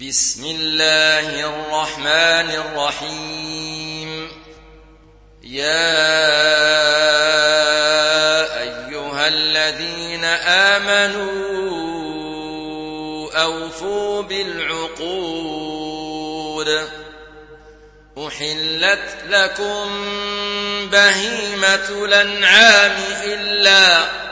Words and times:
بسم 0.00 0.44
الله 0.44 1.46
الرحمن 1.46 2.50
الرحيم. 2.50 4.30
يا 5.42 5.88
أيها 8.62 9.28
الذين 9.28 10.24
آمنوا 10.74 11.32
أوفوا 13.42 14.22
بالعقود. 14.22 15.68
أحلت 18.18 19.16
لكم 19.28 19.88
بهيمة 20.92 22.04
الأنعام 22.04 22.96
إلا 23.24 24.27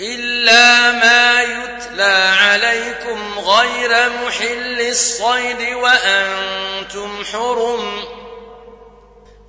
إلا 0.00 0.92
ما 0.92 1.42
يتلى 1.42 2.34
عليكم 2.40 3.38
غير 3.38 4.10
محل 4.10 4.80
الصيد 4.80 5.74
وأنتم 5.74 7.24
حرم. 7.32 8.04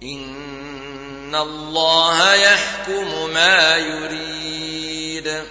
إن 0.04 1.36
الله 1.36 2.34
يحكم 2.34 3.30
ما 3.30 3.78
يريد. 3.78 5.44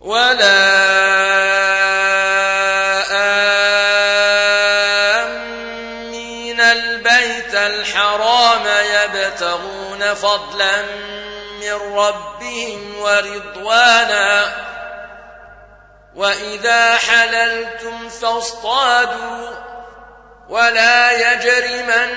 ولا 0.00 0.68
آمين 6.48 6.60
البيت 6.60 7.54
الحرام 7.54 8.66
يبتغون 8.94 10.14
فضلا 10.14 10.84
من 11.78 11.98
ربهم 11.98 12.98
ورضوانا. 13.00 14.54
وإذا 16.14 16.96
حللتم 16.96 18.08
فاصطادوا 18.08 19.50
ولا 20.48 21.32
يجرمنكم 21.32 22.16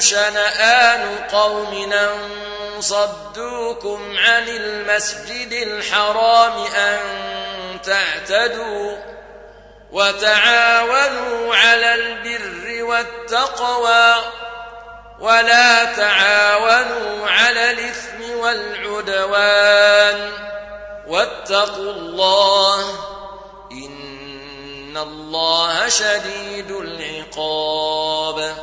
شنآن 0.00 1.18
قوم 1.32 1.92
صدوكم 2.80 4.16
عن 4.18 4.48
المسجد 4.48 5.52
الحرام 5.52 6.64
أن 6.64 6.98
تعتدوا 7.84 8.96
وتعاونوا 9.92 11.56
على 11.56 11.94
البر 11.94 12.84
والتقوى. 12.84 14.14
ولا 15.22 15.84
تعاونوا 15.84 17.26
على 17.26 17.70
الإثم 17.70 18.30
والعدوان 18.38 20.30
واتقوا 21.06 21.92
الله 21.92 22.80
إن 23.72 24.96
الله 24.96 25.88
شديد 25.88 26.70
العقاب. 26.70 28.56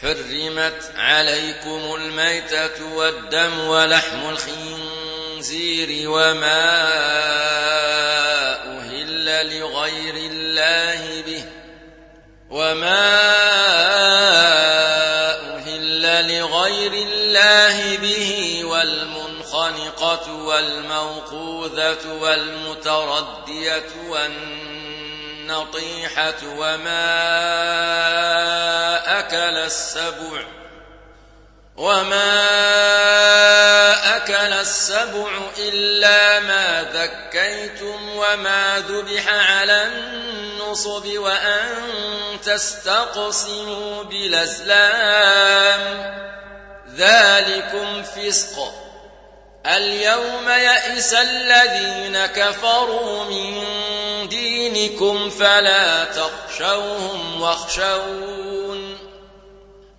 حرمت 0.00 0.92
عليكم 0.96 1.94
الميتة 1.94 2.94
والدم 2.94 3.58
ولحم 3.58 4.28
الخنزير 4.28 6.10
وما 6.10 6.82
وما 12.62 13.18
أهل 15.56 16.02
لغير 16.38 16.92
الله 16.92 17.96
به 17.96 18.60
والمنخنقة 18.64 20.32
والموقوذة 20.32 22.12
والمتردية 22.20 23.88
والنطيحة 25.48 26.38
وما 26.56 27.08
أكل 29.18 29.58
السبع 29.66 30.42
وما 31.76 32.32
أكل 34.16 34.52
السبع 34.52 35.28
إلا 35.58 36.40
ما 36.40 36.86
ذكيتم 36.92 38.08
وما 38.16 38.84
ذبح 38.88 39.28
على 39.28 39.82
النصب 40.72 41.18
وأن 41.18 41.68
تستقسموا 42.44 44.02
بالأزلام. 44.02 45.82
ذلكم 46.96 48.02
فسق. 48.02 48.74
اليوم 49.66 50.48
يئس 50.48 51.14
الذين 51.14 52.26
كفروا 52.26 53.24
من 53.24 53.64
دينكم 54.28 55.30
فلا 55.30 56.04
تخشوهم 56.04 57.40
واخشون. 57.42 58.91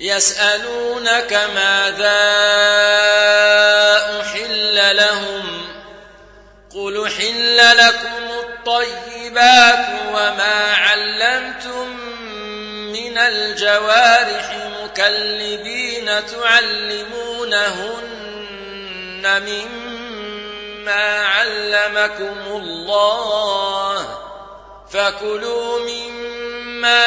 يسألونك 0.00 1.32
ماذا 1.54 2.22
أحل 4.20 4.96
لهم 4.96 5.66
قل 6.74 7.08
حل 7.08 7.56
لكم 7.56 8.30
الطيبات 8.40 9.86
وما 10.08 10.74
علمتم 10.74 11.96
من 12.92 13.18
الجوارح 13.18 14.56
مكلبين 14.84 16.26
تعلمونهن 16.26 17.66
مما 19.42 21.26
علمكم 21.26 22.38
الله 22.46 24.18
فكلوا 24.90 25.78
مما 25.78 27.06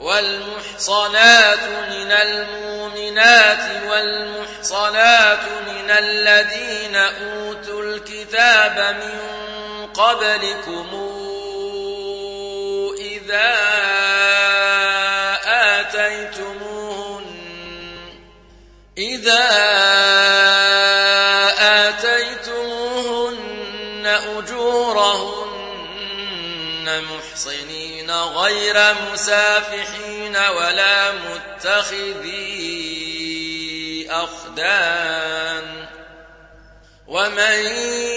والمحصنات 0.00 1.64
من 1.90 2.12
المؤمنات 2.12 3.84
والمحصنات 3.90 5.42
من 5.66 5.90
الذين 5.90 6.96
أوتوا 6.96 7.82
الكتاب 7.82 8.96
من 8.96 9.20
قبلكم 9.86 10.88
إذا 12.98 13.54
آتيتموهن 15.80 17.26
إذا 18.98 19.79
غير 28.40 28.94
مسافحين 29.12 30.36
ولا 30.36 31.12
متخذي 31.12 32.50
أخدان. 34.10 35.86
ومن 37.06 37.66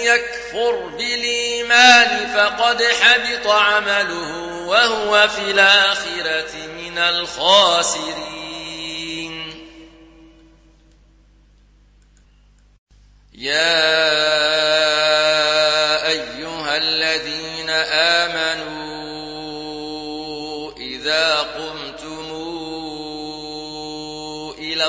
يكفر 0.04 0.76
بالإيمان 0.86 2.34
فقد 2.36 2.82
حبط 2.82 3.46
عمله 3.46 4.36
وهو 4.66 5.28
في 5.28 5.50
الآخرة 5.50 6.56
من 6.66 6.98
الخاسرين. 6.98 8.44
يا 13.34 15.03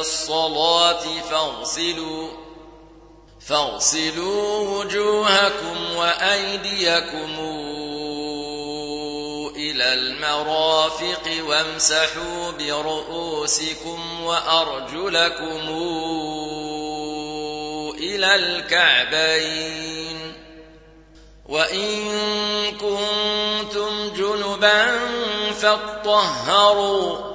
الصلاة 0.06 1.04
فاغسلوا 1.32 2.28
فاغسلوا 3.48 4.70
وجوهكم 4.70 5.96
وأيديكم 5.96 7.40
إلى 9.56 9.94
المرافق 9.94 11.44
وامسحوا 11.48 12.52
برؤوسكم 12.52 14.24
وأرجلكم 14.24 15.70
إلى 17.98 18.36
الكعبين. 18.36 19.96
وإن 21.46 22.12
كنتم 22.72 24.14
جنبا 24.16 25.00
فاطهروا 25.52 27.35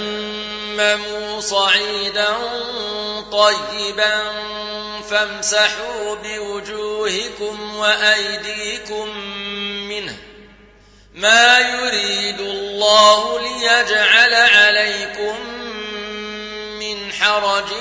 فتيمموا 0.00 1.40
صعيدا 1.40 2.36
طيبا 3.32 4.20
فامسحوا 5.10 6.16
بوجوهكم 6.16 7.76
وأيديكم 7.76 9.16
منه. 9.88 10.16
ما 11.14 11.58
يريد 11.58 12.40
الله 12.40 13.40
ليجعل 13.40 14.34
عليكم 14.34 15.36
من 16.80 17.12
حرج 17.12 17.72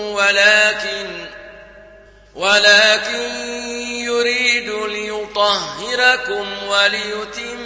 ولكن 0.00 1.26
ولكن 2.34 3.30
يريد 4.04 4.70
ليطهركم 4.70 6.46
وليتم 6.68 7.65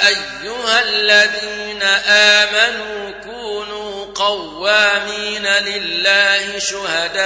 أيها 0.08 0.82
الذين 0.82 1.82
آمنوا 2.08 3.10
كونوا 3.10 4.06
قوامين 4.14 5.46
لله 5.46 6.58
شهداء 6.58 7.24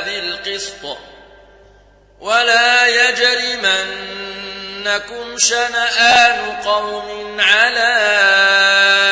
بالقسط. 0.00 0.98
ولا 2.20 2.86
يجرمن 2.86 4.12
يَجْرِمَنَّكُمْ 4.82 5.38
شَنَآنُ 5.38 6.56
قَوْمٍ 6.64 7.40
عَلَىٰ 7.40 9.11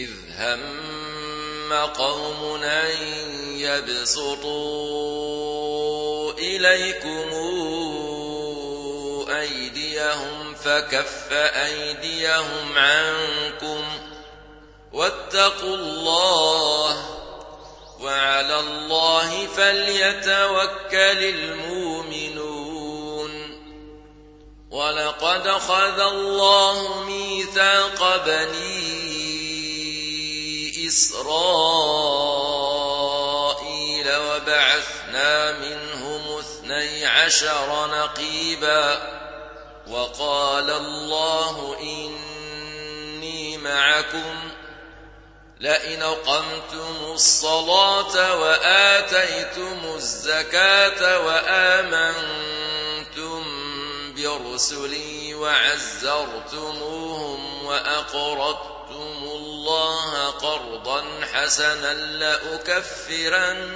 إذ 0.00 0.10
هم 0.38 1.72
قوم 1.72 2.62
أن 2.62 2.90
يبسطوا 3.58 4.72
إليكم 6.32 7.30
أيديهم 9.30 10.54
فكف 10.54 11.32
أيديهم 11.32 12.78
عنكم 12.78 13.84
واتقوا 14.92 15.76
الله 15.76 17.04
وعلى 18.00 18.60
الله 18.60 19.46
فليتوكل 19.46 21.24
المؤمنون 21.24 22.70
ولقد 24.70 25.48
خذ 25.48 26.00
الله 26.00 27.04
ميثاق 27.04 28.26
بني 28.26 28.99
إسرائيل 30.90 32.16
وبعثنا 34.16 35.52
منهم 35.52 36.38
اثني 36.38 37.06
عشر 37.06 37.86
نقيباً 37.86 39.20
وقال 39.90 40.70
الله 40.70 41.76
إني 41.80 43.58
معكم 43.58 44.50
لئن 45.60 46.02
قمتم 46.02 47.12
الصلاة 47.12 48.40
وآتيتم 48.40 49.78
الزكاة 49.94 51.26
وآمنتم 51.26 52.20
برسلي 54.16 55.34
وعزرتموهم 55.34 56.60
وأقرضتم 57.64 59.16
الله 59.22 59.49
قرضا 60.30 61.04
حسنا 61.32 61.94
لأكفرن 61.94 63.70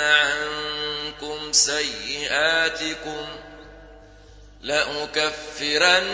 عنكم 0.00 1.52
سيئاتكم 1.52 3.26
لأكفرن 4.62 6.12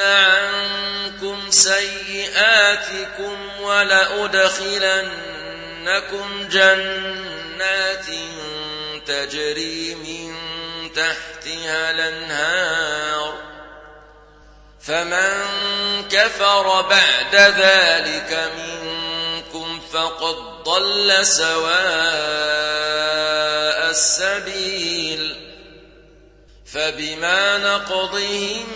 عنكم 0.00 1.50
سيئاتكم 1.50 3.36
ولأدخلنكم 3.60 4.78
جنات 6.48 8.06
تجري 9.06 9.94
من 9.94 10.34
تحتها 10.92 11.90
الأنهار 11.90 13.51
فمن 14.86 15.44
كفر 16.10 16.82
بعد 16.82 17.34
ذلك 17.34 18.52
منكم 18.56 19.80
فقد 19.92 20.36
ضل 20.64 21.26
سواء 21.26 21.72
السبيل 23.90 25.36
فبما 26.72 27.58
نقضهم 27.58 28.66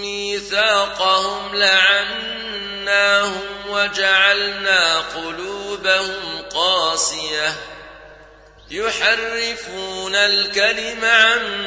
ميثاقهم 0.00 1.56
لعناهم 1.56 3.40
وجعلنا 3.68 5.00
قلوبهم 5.00 6.42
قاسية 6.54 7.56
يحرفون 8.70 10.14
الكلم 10.14 11.04
عن 11.04 11.66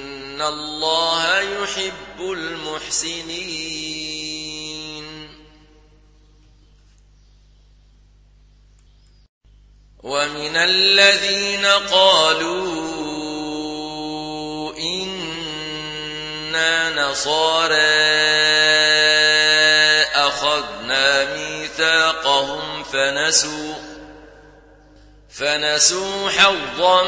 الله 0.41 1.39
يحب 1.39 2.19
المحسنين 2.19 3.81
ومن 10.03 10.55
الذين 10.55 11.65
قالوا 11.65 12.71
إنا 14.77 16.89
نصارى 16.89 17.75
أخذنا 20.15 21.35
ميثاقهم 21.35 22.83
فنسوا 22.83 23.73
فنسوا 25.29 26.29
حظا 26.29 27.03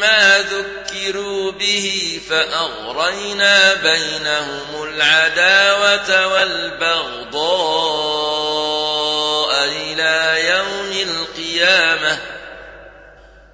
مما 0.00 0.38
ذكروا 0.38 1.52
به 1.52 2.20
فأغرينا 2.30 3.74
بينهم 3.74 4.82
العداوة 4.82 6.26
والبغضاء 6.26 7.40
إلى 9.64 10.48
يوم 10.48 11.08
القيامة 11.08 12.18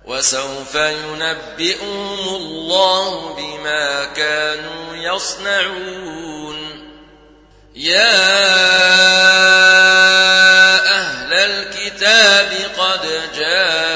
وسوف 0.05 0.75
ينبئهم 0.75 2.19
الله 2.29 3.35
بما 3.35 4.05
كانوا 4.05 4.97
يصنعون 4.97 6.57
يا 7.75 8.17
أهل 10.87 11.33
الكتاب 11.33 12.53
قد 12.79 13.21
جاءكم 13.37 13.96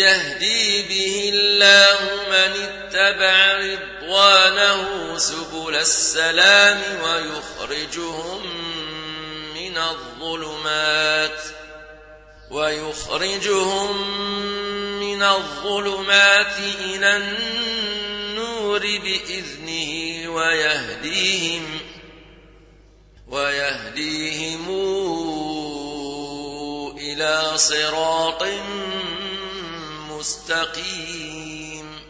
يهدي 0.00 0.82
به 0.82 1.30
الله 1.34 1.98
من 2.30 2.52
اتبع 2.62 3.58
رضوانه 3.58 5.18
سبل 5.18 5.74
السلام 5.76 6.80
ويخرجهم 7.04 8.42
من 9.54 9.78
الظلمات 9.78 11.40
ويخرجهم 12.50 14.20
من 15.00 15.22
الظلمات 15.22 16.58
إلى 16.84 17.16
النور 17.16 18.80
بإذنه 18.80 20.30
ويهديهم 20.34 21.80
ويهديهم 23.28 24.66
إلى 26.98 27.52
صراط 27.56 28.42
مستقيم 30.20 32.00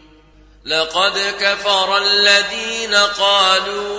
لقد 0.65 1.35
كفر 1.39 1.97
الذين 1.97 2.95
قالوا 2.95 3.91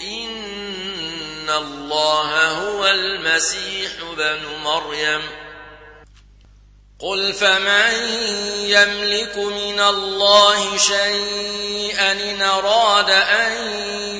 إن 0.00 1.50
الله 1.50 2.46
هو 2.46 2.86
المسيح 2.86 3.92
بن 4.16 4.38
مريم. 4.64 5.22
قل 6.98 7.32
فمن 7.32 7.92
يملك 8.58 9.36
من 9.36 9.80
الله 9.80 10.76
شيئا 10.76 12.12
إن 12.12 12.42
أراد 12.42 13.10
أن 13.10 13.52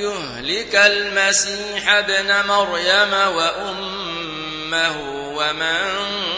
يهلك 0.01 0.75
المسيح 0.75 1.89
ابن 1.89 2.47
مريم 2.47 3.13
وأمه 3.13 4.97
ومن 5.37 6.38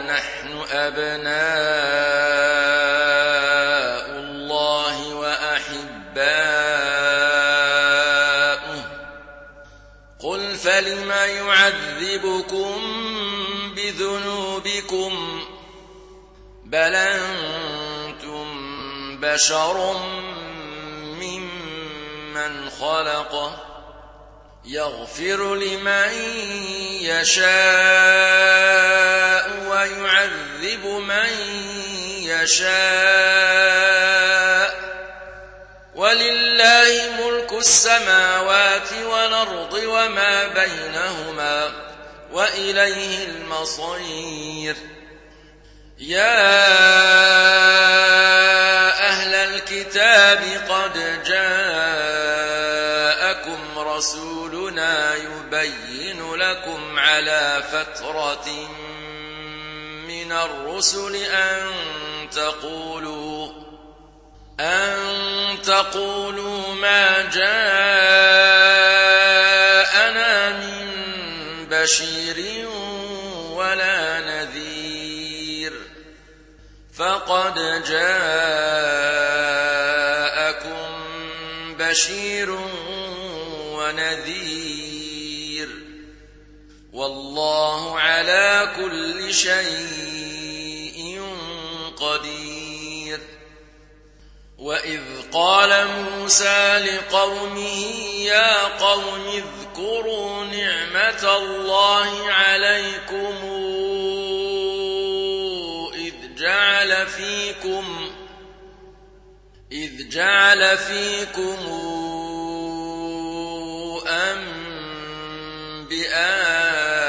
نحن 0.00 0.64
أبناء 0.70 1.38
الله 4.18 5.14
وأحباؤه. 5.14 6.48
قل 10.20 10.56
فلم 10.56 11.10
يعذبكم 11.10 12.76
بذنوبكم 13.76 15.44
بل 16.64 16.94
أنتم 16.94 18.46
بشر 19.20 19.96
ممن 21.20 22.70
خلقه 22.70 23.67
يغفر 24.68 25.54
لمن 25.54 26.12
يشاء 27.00 27.48
ويعذب 29.68 30.86
من 30.86 31.30
يشاء. 32.22 32.68
ولله 35.94 37.10
ملك 37.20 37.52
السماوات 37.52 38.92
والأرض 38.92 39.72
وما 39.72 40.48
بينهما 40.48 41.72
وإليه 42.32 43.24
المصير. 43.24 44.76
يا 45.98 46.48
أهل 49.08 49.34
الكتاب 49.34 50.42
قد 50.68 51.24
جاءكم 51.24 52.47
رسولنا 53.98 55.14
يبين 55.14 56.34
لكم 56.34 56.98
على 56.98 57.62
فترة 57.72 58.48
من 60.08 60.32
الرسل 60.32 61.16
أن 61.16 61.66
تقولوا 62.30 63.52
أن 64.60 64.98
تقولوا 65.62 66.74
ما 66.74 67.22
جاءنا 67.22 67.48
من 70.50 70.88
بشير 71.70 72.68
ولا 73.50 74.20
نذير 74.20 75.72
فقد 76.94 77.54
جاءكم 77.88 78.18
بشير 81.78 82.58
ونذير. 83.88 85.68
والله 86.92 88.00
على 88.00 88.72
كل 88.76 89.34
شيء 89.34 91.22
قدير. 91.96 93.20
وإذ 94.58 95.00
قال 95.32 95.86
موسى 95.86 96.78
لقومه 96.78 97.84
يا 98.14 98.64
قوم 98.64 99.24
اذكروا 99.26 100.44
نعمة 100.44 101.36
الله 101.36 102.32
عليكم 102.32 103.34
إذ 105.94 106.14
جعل 106.38 107.06
فيكم 107.06 108.10
إذ 109.72 110.08
جعل 110.08 110.78
فيكم 110.78 111.56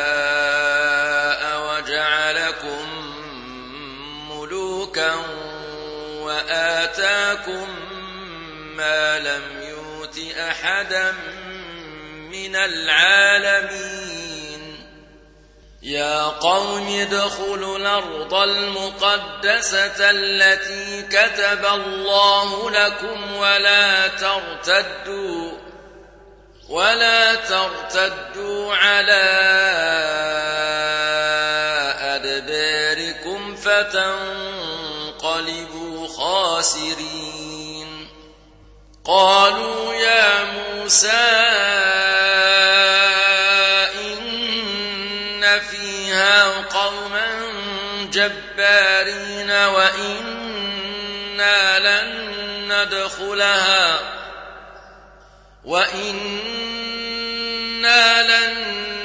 أنبياء 0.09 1.59
وجعلكم 1.67 2.87
ملوكا 4.29 5.15
وآتاكم 6.21 7.67
ما 8.75 9.19
لم 9.19 9.43
يؤت 9.61 10.19
أحدا 10.37 11.11
من 12.31 12.55
العالمين 12.55 14.19
يا 15.81 16.23
قوم 16.23 16.99
ادخلوا 17.01 17.77
الأرض 17.77 18.33
المقدسة 18.33 20.09
التي 20.09 21.01
كتب 21.01 21.65
الله 21.65 22.71
لكم 22.71 23.35
ولا 23.35 24.07
ترتدوا 24.07 25.68
ولا 26.69 27.35
ترتدوا 27.35 28.75
على 28.75 29.29
أدباركم 31.99 33.55
فتنقلبوا 33.55 34.07
خاسرين. 36.07 38.07
قالوا 39.05 39.93
يا 39.93 40.43
موسى 40.43 41.27
إن 44.01 45.59
فيها 45.59 46.61
قوما 46.61 47.27
جبارين 48.11 49.51
وإنا 49.51 50.79
لن 51.79 52.29
ندخلها. 52.73 54.08
وإنا 55.69 57.13
لن 58.23 58.55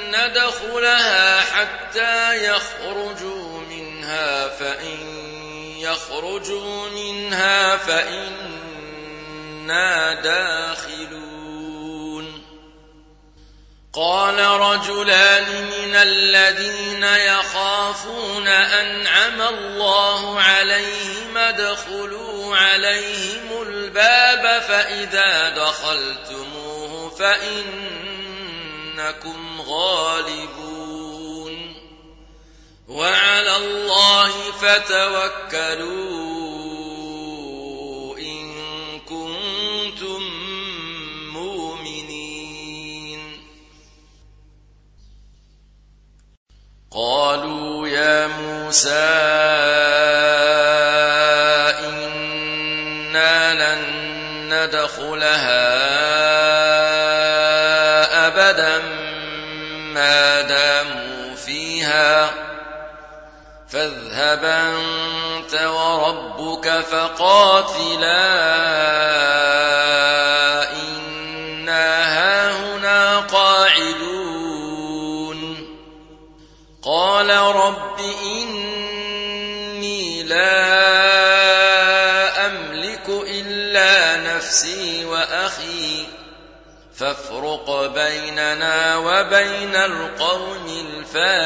ندخلها 0.08 1.40
حتى 1.40 2.44
يخرجوا 2.44 3.60
منها 3.60 4.48
فإن 4.48 4.98
يخرجوا 5.78 6.88
منها 6.88 7.76
فإنا 7.76 9.04
داخلون 10.14 11.33
قال 13.96 14.38
رجلان 14.38 15.64
من 15.64 15.94
الذين 15.94 17.04
يخافون 17.04 18.48
أنعم 18.48 19.42
الله 19.42 20.40
عليهم 20.40 21.36
ادخلوا 21.36 22.56
عليهم 22.56 23.62
الباب 23.62 24.62
فإذا 24.62 25.48
دخلتموه 25.48 27.10
فإنكم 27.18 28.50
غالبون 29.60 30.84
وعلى 32.88 33.56
الله 33.56 34.32
فتوكلوا 34.60 36.53
موسى 48.74 49.14
ندخلها 54.50 55.66
أبدا 58.26 58.78
ما 59.94 60.40
داموا 60.40 61.34
فيها. 61.46 62.30
فاذهب 63.68 64.44
أنت 64.44 65.54
وربك 65.54 66.68
فقاتلا 66.68 68.13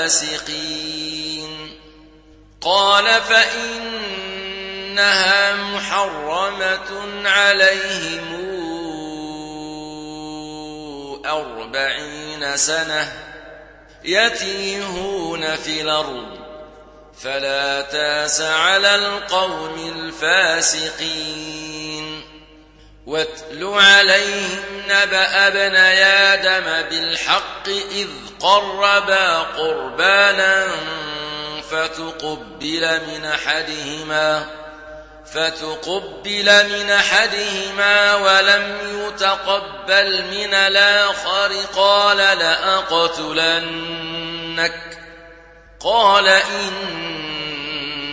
الفاسقين. 0.09 1.79
قال 2.61 3.21
فإنها 3.23 4.35
محرمة 5.57 7.29
عليهم 7.29 8.35
أربعين 11.27 12.57
سنة 12.57 13.13
يتيهون 14.05 15.57
في 15.57 15.81
الأرض 15.81 16.39
فلا 17.23 17.83
تاس 17.83 18.41
على 18.41 18.95
القوم 18.95 19.93
الفاسقين. 19.95 21.78
واتل 23.09 23.65
عليهم 23.65 24.83
نبأ 24.89 25.47
ابن 25.47 25.77
آدم 25.77 26.89
بالحق 26.89 27.69
إذ 27.69 28.09
قربا 28.41 29.39
قربانا 29.39 30.67
فتقبل 31.71 33.01
من 33.07 33.25
أحدهما 33.25 34.47
فتقبل 35.33 36.67
من 36.69 36.91
أحدهما 36.91 38.15
ولم 38.15 38.79
يتقبل 38.83 40.25
من 40.25 40.55
الآخر 40.55 41.53
قال 41.77 42.17
لأقتلنك 42.39 43.49
قال 45.81 46.29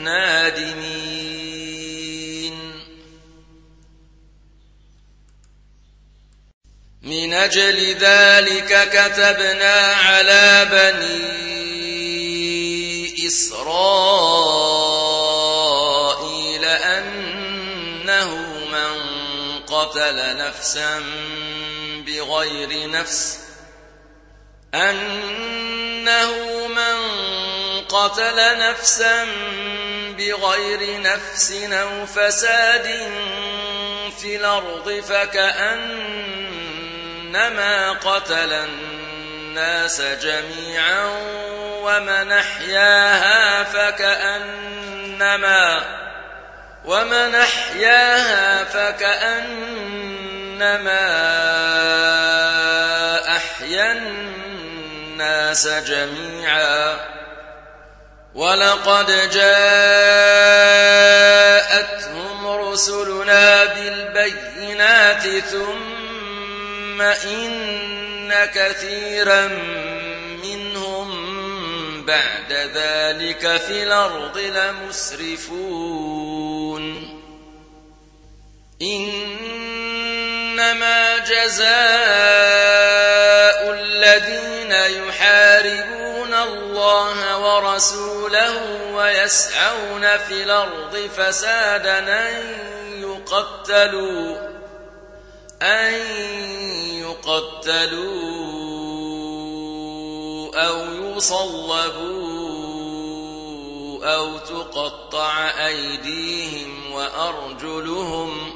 النادمين. 0.00 1.40
من 7.02 7.32
أجل 7.32 7.94
ذلك 7.94 8.88
كتبنا 8.92 9.74
على 9.94 10.68
بني 10.72 11.50
إسرائيل 13.26 14.34
أنه 16.64 18.34
من 18.72 19.00
قتل 19.60 20.36
نفسا 20.36 21.02
بغير 22.06 22.90
نفس 22.90 23.38
أنه 24.74 26.32
من 26.66 27.20
قتل 27.90 28.58
نفسا 28.58 29.26
بغير 30.18 31.00
نفس 31.00 31.52
أو 31.72 32.06
فساد 32.06 33.12
في 34.18 34.36
الأرض 34.36 35.02
فكأنما 35.08 35.82
قتل 37.92 38.52
الناس 38.52 40.00
جميعا 40.00 41.04
ومن 41.82 42.32
أحياها 42.32 43.64
فكأنما 43.64 45.20
ومن 46.84 47.34
أحياها 47.34 48.64
فكأنما 48.64 49.80
أحيا 53.36 53.92
الناس 53.92 55.66
جميعا 55.66 57.19
ولقد 58.34 59.30
جاءتهم 59.30 59.66
رسلنا 62.46 63.64
بالبينات 63.64 65.44
ثم 65.44 67.00
إن 67.00 68.32
كثيرا 68.54 69.46
منهم 70.44 71.10
بعد 72.06 72.52
ذلك 72.52 73.56
في 73.66 73.82
الأرض 73.82 74.38
لمسرفون. 74.38 75.60
إنما 78.82 79.58
جزاء 81.18 81.70
الذين 83.72 84.72
يحاربون 84.72 85.99
الله 86.44 87.38
ورسوله 87.38 88.60
ويسعون 88.94 90.16
في 90.28 90.42
الأرض 90.42 91.10
فسادا 91.16 91.98
أن 91.98 92.34
يقتلوا 93.00 94.50
أن 95.62 95.92
يقتلوا 96.90 98.50
أو 100.54 100.94
يصلبوا 100.94 102.30
أو 104.14 104.38
تقطع 104.38 105.50
أيديهم 105.66 106.92
وأرجلهم 106.92 108.52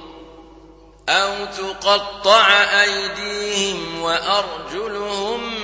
أو 1.09 1.45
تقطع 1.45 2.49
أيديهم 2.83 4.03
وأرجلهم 4.03 5.64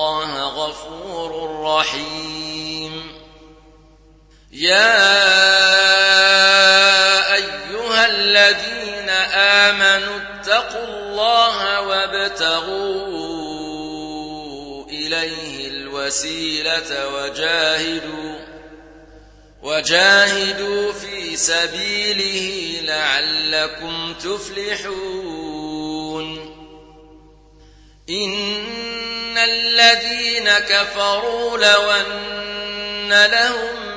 الله 0.00 0.48
غفور 0.48 1.60
رحيم. 1.62 3.12
يا 4.52 5.04
أيها 7.34 8.06
الذين 8.06 9.08
آمنوا 9.34 10.18
اتقوا 10.18 10.84
الله 10.84 11.80
وابتغوا 11.80 13.10
إليه 14.88 15.68
الوسيلة 15.68 17.08
وجاهدوا 17.14 18.40
وجاهدوا 19.62 20.92
في 20.92 21.36
سبيله 21.36 22.80
لعلكم 22.82 24.14
تفلحون. 24.14 25.70
إن 28.10 29.38
الذين 29.38 30.50
كفروا 30.50 31.58
لو 31.58 31.90
أن 31.90 33.26
لهم 33.26 33.90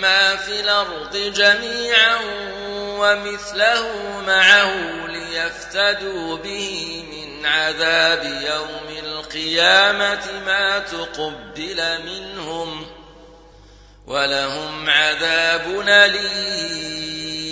ما 0.00 0.36
في 0.36 0.60
الأرض 0.60 1.16
جميعا 1.16 2.18
ومثله 2.98 4.20
معه 4.26 5.06
ليفتدوا 5.06 6.36
به 6.36 7.04
من 7.12 7.46
عذاب 7.46 8.24
يوم 8.24 8.98
القيامة 8.98 10.42
ما 10.46 10.78
تقبل 10.78 11.98
منهم 12.04 12.86
ولهم 14.06 14.90
عذاب 14.90 15.80
أليم 15.88 17.51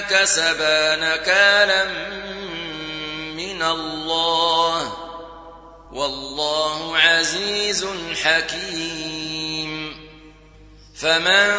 كسبا 0.00 0.96
نكالا 0.96 1.84
من 3.34 3.62
الله. 3.62 4.92
والله 5.92 6.98
عزيز 6.98 7.86
حكيم. 8.22 10.04
فمن 10.96 11.54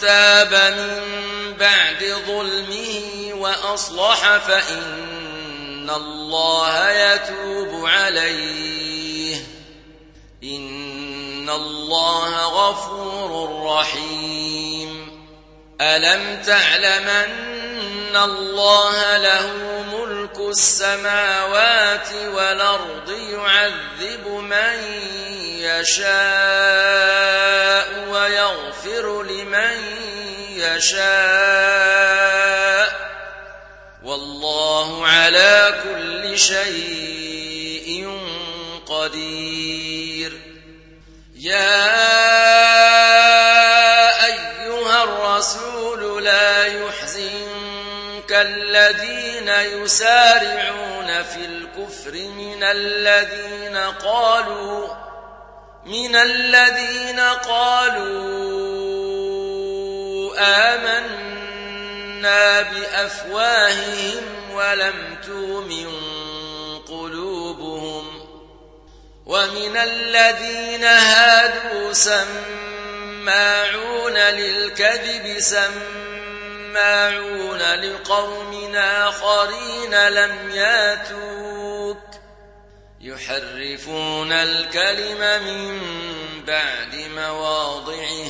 تاب 0.00 0.54
من 0.54 1.16
بعد 1.58 2.14
ظلمه 2.26 3.32
وأصلح 3.34 4.36
فإن 4.36 5.90
الله 5.90 6.90
يتوب 6.90 7.86
عليه. 7.86 9.36
إن 10.44 11.50
الله 11.50 12.44
غفور 12.44 13.62
رحيم. 13.66 14.65
ألم 15.80 16.42
تعلم 16.42 17.08
أن 17.08 18.16
الله 18.16 19.16
له 19.16 19.52
ملك 19.92 20.38
السماوات 20.38 22.08
والأرض 22.34 23.10
يعذب 23.10 24.28
من 24.28 24.78
يشاء 25.60 26.06
ويغفر 28.08 29.22
لمن 29.22 29.80
يشاء 30.56 31.06
والله 34.04 35.06
على 35.06 35.74
كل 35.84 36.38
شيء 36.38 38.20
قدير. 38.86 40.32
يا 41.36 42.65
الرسول 46.26 46.56
لا 46.56 46.66
يحزنك 46.66 48.32
الذين 48.32 49.48
يسارعون 49.48 51.22
في 51.22 51.44
الكفر 51.44 52.12
من 52.12 52.62
الذين 52.62 53.76
قالوا 53.76 54.88
من 55.86 56.16
الذين 56.16 57.20
قالوا 57.20 58.16
آمنا 60.74 62.62
بأفواههم 62.62 64.22
ولم 64.52 65.18
تؤمن 65.26 65.88
قلوبهم 66.88 68.26
ومن 69.26 69.76
الذين 69.76 70.84
هادوا 70.84 71.92
سماعون 73.26 74.16
للكذب 74.16 75.38
سماعون 75.38 75.72
لقوم 77.58 78.76
آخرين 78.76 80.08
لم 80.08 80.50
ياتوك. 80.50 81.98
يحرفون 83.00 84.32
الكلم 84.32 85.42
من 85.44 85.80
بعد 86.44 86.94
مواضعه. 87.16 88.26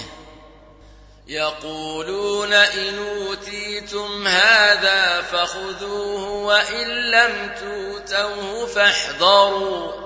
يقولون 1.26 2.52
إن 2.52 2.98
أوتيتم 2.98 4.26
هذا 4.26 5.22
فخذوه 5.22 6.30
وإن 6.30 6.88
لم 7.10 7.54
توتوه 7.60 8.66
فاحذروا. 8.66 10.05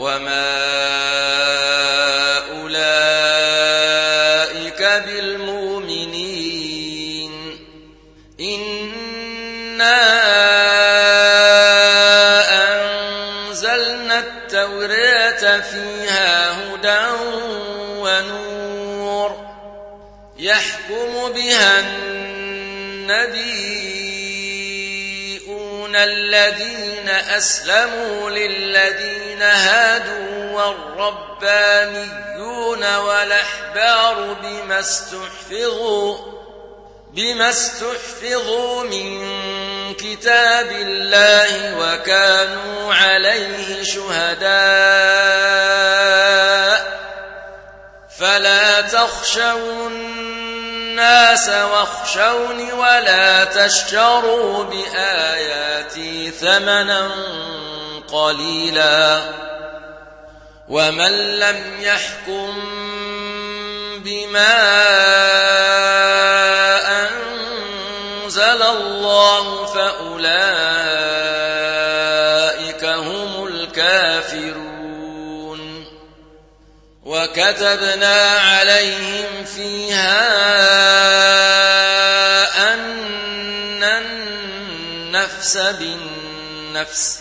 وما 0.00 0.56
أولئك 3.10 4.82
بالمؤمنين 5.06 6.50
إنا 8.40 10.00
أنزلنا 13.48 14.18
التوراة 14.18 15.60
فيها 15.60 16.52
هدى 16.52 17.06
ونور 17.98 19.50
يحكم 20.38 21.32
بها 21.34 21.80
النبيون 21.80 23.89
الذين 26.04 27.08
أسلموا 27.08 28.30
للذين 28.30 29.42
هادوا 29.42 30.52
والربانيون 31.42 32.14
والأحبار 32.96 34.36
بما 34.42 34.80
استحفظوا 34.80 36.18
بما 37.12 37.50
استحفظوا 37.50 38.82
من 38.84 39.34
كتاب 39.94 40.72
الله 40.72 41.78
وكانوا 41.78 42.94
عليه 42.94 43.82
شهداء. 43.82 44.50
فلا 48.18 48.80
تخشوا 48.80 49.88
الناس 50.90 51.48
واخشوني 51.48 52.72
ولا 52.72 53.44
تشتروا 53.44 54.64
بآياتي 54.64 56.30
ثمنا 56.30 57.10
قليلا 58.12 59.20
ومن 60.68 61.38
لم 61.38 61.76
يحكم 61.80 62.54
بما 64.04 65.29
وكتبنا 77.30 78.30
عليهم 78.30 79.44
فيها 79.44 80.20
أن 82.72 83.84
النفس 83.84 85.56
بالنفس 85.56 87.18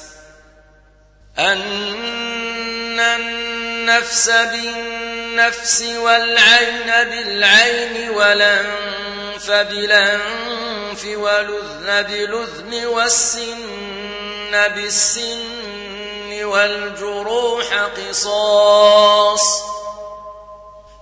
أن 1.40 3.00
النفس 3.00 4.30
بالنفس 4.30 5.82
والعين 5.82 6.86
بالعين 6.86 8.10
والأنف 8.10 9.52
بالأنف 9.52 11.06
والأذن 11.06 12.02
بالأذن 12.02 12.86
والسن 12.86 14.70
بالسن 14.76 16.44
والجروح 16.44 17.74
قصاص. 17.74 19.79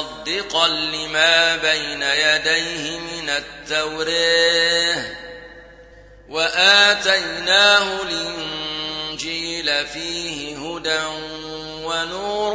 مصدقا 0.00 0.68
لما 0.68 1.56
بين 1.56 2.02
يديه 2.02 2.98
من 2.98 3.30
التوراه 3.30 5.04
وآتيناه 6.28 8.02
الإنجيل 8.02 9.86
فيه 9.86 10.56
هدى 10.58 11.00
ونور 11.84 12.54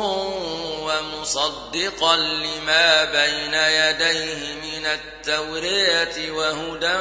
ومصدقا 0.81 2.15
لما 2.17 3.03
بين 3.03 3.53
يديه 3.53 4.53
من 4.53 4.85
التوراة 4.85 6.31
وهدى 6.31 6.99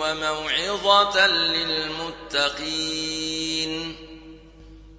وموعظة 0.00 1.26
للمتقين. 2.36 2.60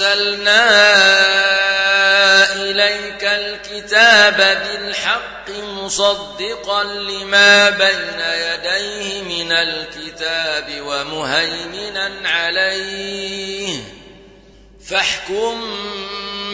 وأنزلنا 0.00 0.62
إليك 2.52 3.24
الكتاب 3.24 4.36
بالحق 4.36 5.50
مصدقا 5.50 6.84
لما 6.84 7.70
بين 7.70 8.20
يديه 8.20 9.22
من 9.22 9.52
الكتاب 9.52 10.80
ومهيمنا 10.80 12.28
عليه 12.28 13.78
فاحكم 14.88 15.60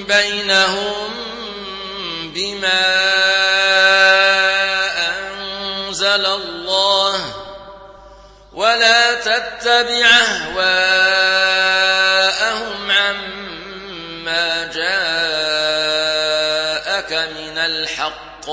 بينهم 0.09 1.11
بما 2.35 2.83
أنزل 5.09 6.26
الله 6.26 6.62
ولا 8.62 9.14
تتبع 9.14 10.07
أهواءهم 10.07 10.90
عما 12.90 14.64
جاءك 14.75 14.92
من 17.12 17.59
الحق 17.59 18.46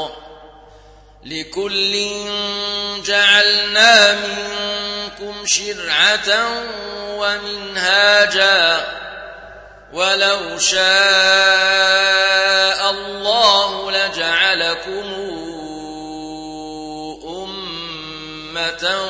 لكل 1.26 2.10
جعلنا 3.06 4.14
منكم 4.14 5.46
شرعة 5.46 6.50
ومنهاجا 7.10 8.88
ولو 9.94 10.58
شاء 10.58 10.80
الله 12.92 13.92
لجعلكم 13.92 15.14
أمة 17.26 19.10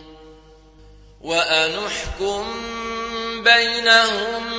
وأنحكم 1.23 2.45
بينهم 3.43 4.49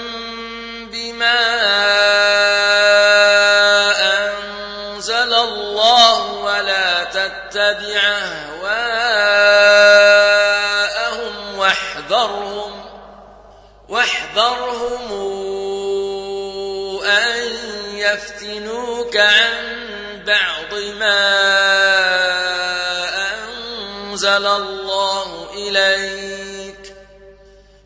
بما 0.92 1.40
أنزل 4.02 5.34
الله 5.34 6.32
ولا 6.32 7.04
تتبع 7.04 8.00
أهواءهم 11.02 11.58
واحذرهم 11.58 12.84
واحذرهم 13.88 15.12
أن 17.04 17.56
يفتنوك 17.94 19.16
عن 19.16 19.82
بعض 20.26 20.74
ما 20.98 21.42
أنزل 24.12 24.46
الله 24.46 25.48
إليك 25.54 26.31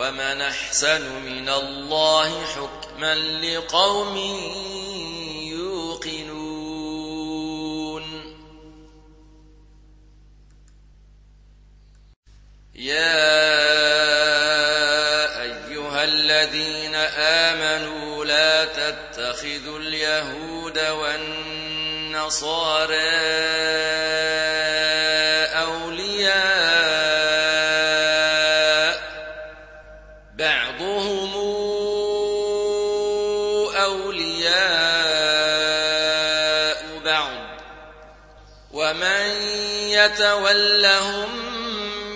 ومن 0.00 0.40
أحسن 0.40 1.22
من 1.22 1.48
الله 1.48 2.44
حكما 2.44 3.14
لقوم 3.14 4.16
يوقنون. 5.52 6.40
يا 12.74 13.20
أيها 15.42 16.04
الذين 16.04 16.94
آمنوا 17.44 18.24
لا 18.24 18.64
تتخذوا 18.64 19.78
اليهود 19.78 20.78
والنصارى 20.78 21.60
يتولهم 40.04 41.28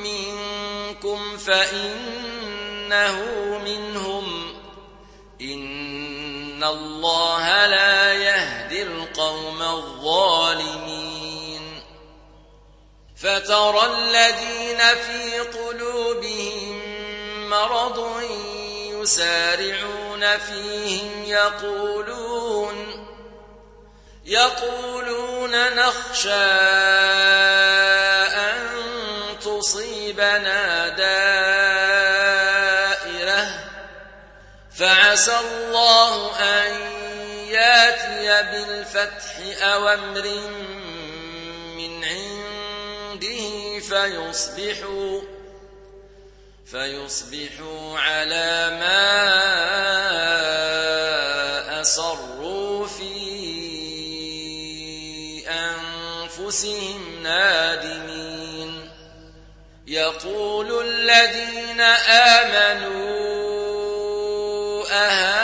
منكم 0.02 1.36
فإنه 1.36 3.18
منهم 3.64 4.54
إن 5.40 6.64
الله 6.64 7.66
لا 7.66 8.14
يهدي 8.14 8.82
القوم 8.82 9.62
الظالمين 9.62 11.04
فترى 13.16 13.86
الذين 13.86 14.78
في 14.78 15.38
قلوبهم 15.38 16.80
مرض 17.50 18.22
يسارعون 18.92 20.38
فيهم 20.38 21.24
يقولون 21.24 23.03
يقولون 24.26 25.74
نخشى 25.74 26.32
أن 28.34 28.58
تصيبنا 29.40 30.88
دائرة 30.88 31.24
فعسى 34.76 35.36
الله 35.40 36.36
أن 36.40 36.72
يأتي 37.48 38.42
بالفتح 38.42 39.34
أو 39.62 39.88
أمر 39.88 40.26
من 41.76 42.04
عنده 42.04 43.78
فيصبحوا 43.80 45.20
فيصبحوا 46.66 47.98
على 47.98 48.70
ما 48.80 49.24
أسروا. 51.80 52.33
نادمين 57.44 58.90
يقول 59.86 60.86
الذين 60.86 61.80
آمنوا 62.40 63.24
أهؤلاء 64.92 65.34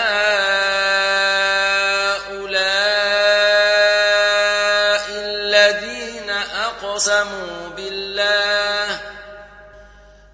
الذين 5.10 6.30
أقسموا 6.30 7.68
بالله 7.76 9.00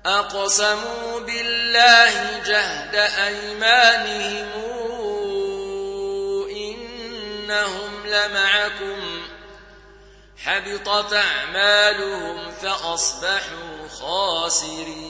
أقسموا 0.06 1.20
بالله 1.20 2.40
جهد 2.46 2.94
أيمانهم 3.26 4.50
إنهم 6.50 8.06
لمعكم 8.06 9.15
حبطت 10.46 11.12
أعمالهم 11.12 12.50
فأصبحوا 12.50 13.88
خاسرين. 14.00 15.06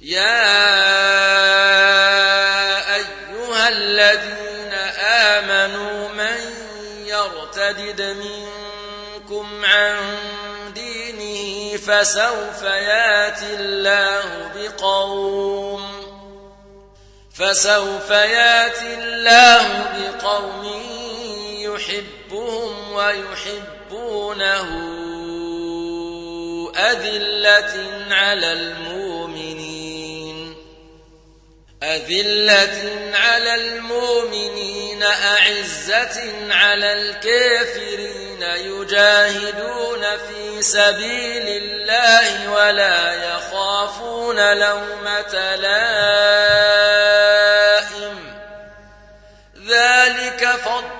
يا 0.00 0.54
أيها 2.94 3.68
الذين 3.68 4.72
آمنوا 5.02 6.08
من 6.08 6.54
يرتدد 7.06 8.02
منكم 8.02 9.64
عن 9.64 10.18
دينه 10.74 11.76
فسوف 11.76 12.62
ياتي 12.62 13.54
الله 13.54 14.52
بقوم 14.54 15.82
فسوف 17.34 18.10
ياتي 18.10 18.94
الله 18.94 19.84
بقوم 19.96 20.64
يحبهم 21.58 22.79
ويحبونه 22.92 24.68
أذلة 26.76 27.74
على 28.10 28.52
المؤمنين. 28.52 30.56
أذلة 31.82 33.10
على 33.14 33.54
المؤمنين 33.54 35.02
أعزة 35.02 36.32
على 36.50 36.92
الكافرين. 36.92 38.42
يجاهدون 38.42 40.16
في 40.16 40.62
سبيل 40.62 41.62
الله 41.62 42.52
ولا 42.52 43.14
يخافون 43.14 44.58
لومة 44.58 45.56
لائم. 45.56 45.80
ذلك 49.68 50.48
فضل 50.64 50.99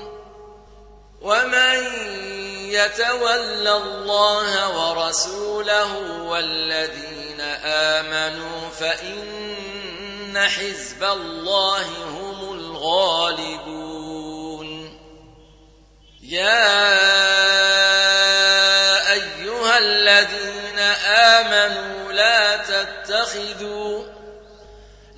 ومن 1.21 1.77
يتول 2.71 3.67
الله 3.67 4.69
ورسوله 4.77 5.95
والذين 6.21 7.41
آمنوا 7.65 8.69
فإن 8.79 10.37
حزب 10.37 11.03
الله 11.03 11.85
هم 11.87 12.53
الغالبون. 12.53 14.01
يا 16.23 16.81
أيها 19.11 19.77
الذين 19.77 20.79
آمنوا 20.79 22.11
لا 22.11 22.57
تتخذوا 22.57 24.20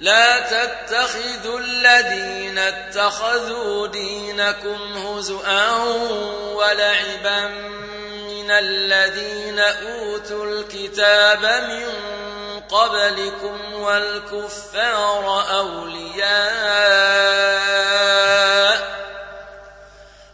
لا 0.03 0.39
تتخذوا 0.39 1.59
الذين 1.59 2.57
اتخذوا 2.57 3.87
دينكم 3.87 4.97
هزؤا 4.97 5.69
ولعبا 6.53 7.47
من 8.27 8.51
الذين 8.51 9.59
أوتوا 9.59 10.45
الكتاب 10.45 11.43
من 11.43 11.89
قبلكم 12.59 13.73
والكفار 13.73 15.45
أولياء 15.57 16.33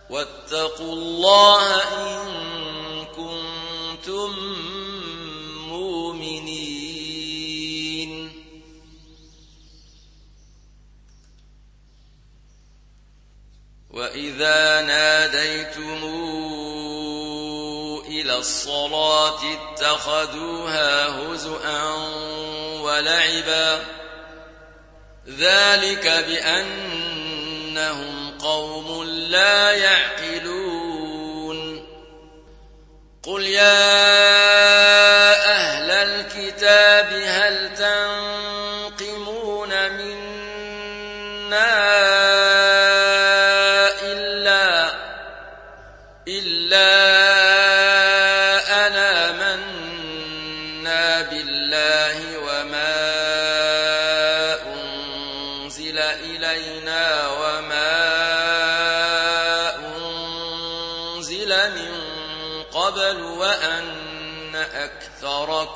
واتقوا 0.10 0.94
الله 0.94 1.84
إن 1.84 2.26
كنتم 3.06 4.69
وإذا 14.20 14.82
ناديتم 14.82 16.04
إلى 18.08 18.38
الصلاة 18.38 19.40
اتخذوها 19.54 21.08
هزؤا 21.08 21.84
ولعبا 22.82 23.80
ذلك 25.28 26.08
بأنهم 26.28 27.18
قوم 28.40 29.04
لا 29.04 29.72
يعقلون 29.72 31.60
قل 33.24 33.44
يا 33.46 34.00
أهل 35.52 35.92
الكتاب 35.92 36.89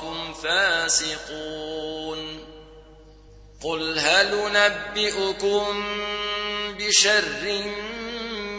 أكثركم 0.04 0.34
فاسقون. 0.34 2.20
قل 3.64 4.00
هل 4.00 4.52
نبئكم 4.54 5.86
بشر 6.80 7.64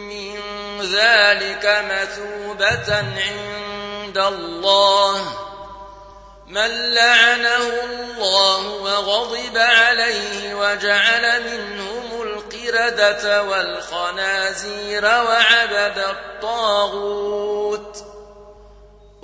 من 0.09 0.39
ذلك 0.81 1.85
مثوبة 1.91 2.95
عند 2.97 4.17
الله؟ 4.17 5.45
من 6.47 6.93
لعنه 6.93 7.57
الله 7.57 8.67
وغضب 8.67 9.57
عليه 9.57 10.53
وجعل 10.55 11.43
منهم 11.43 12.21
القردة 12.21 13.43
والخنازير 13.43 15.05
وعبد 15.05 15.97
الطاغوت. 15.97 17.35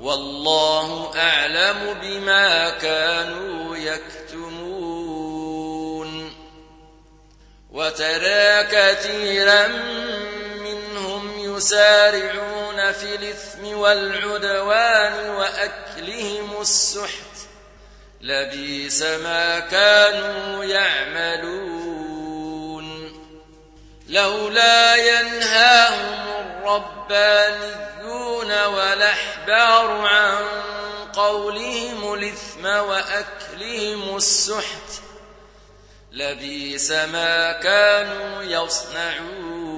والله 0.00 1.12
أعلم 1.16 1.96
بما 2.02 2.70
كانوا 2.70 3.76
يكتمون. 3.76 5.18
وترى 7.70 8.64
كثيرا 8.64 9.66
منهم 10.58 11.56
يسارعون 11.56 12.92
في 12.92 13.14
الإثم 13.14 13.78
والعدوان 13.78 15.30
وأكلهم 15.30 16.60
السحت. 16.60 17.48
لبيس 18.20 19.02
ما 19.02 19.58
كانوا 19.58 20.64
يعملون. 20.64 21.88
لولا 24.08 24.96
ينهاهم 24.96 26.27
الربانيون 26.76 28.64
والأحبار 28.64 29.90
عن 30.06 30.44
قولهم 31.12 32.14
الإثم 32.14 32.66
وأكلهم 32.66 34.16
السحت 34.16 35.00
لبيس 36.12 36.90
ما 36.90 37.52
كانوا 37.52 38.42
يصنعون 38.42 39.68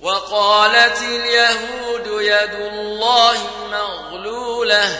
وقالت 0.00 1.02
اليهود 1.02 2.06
يد 2.06 2.54
الله 2.54 3.38
مغلولة 3.70 4.98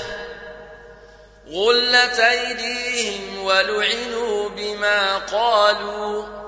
غلت 1.51 2.19
أيديهم 2.19 3.45
ولعنوا 3.45 4.49
بما 4.49 5.19
قالوا 5.19 6.48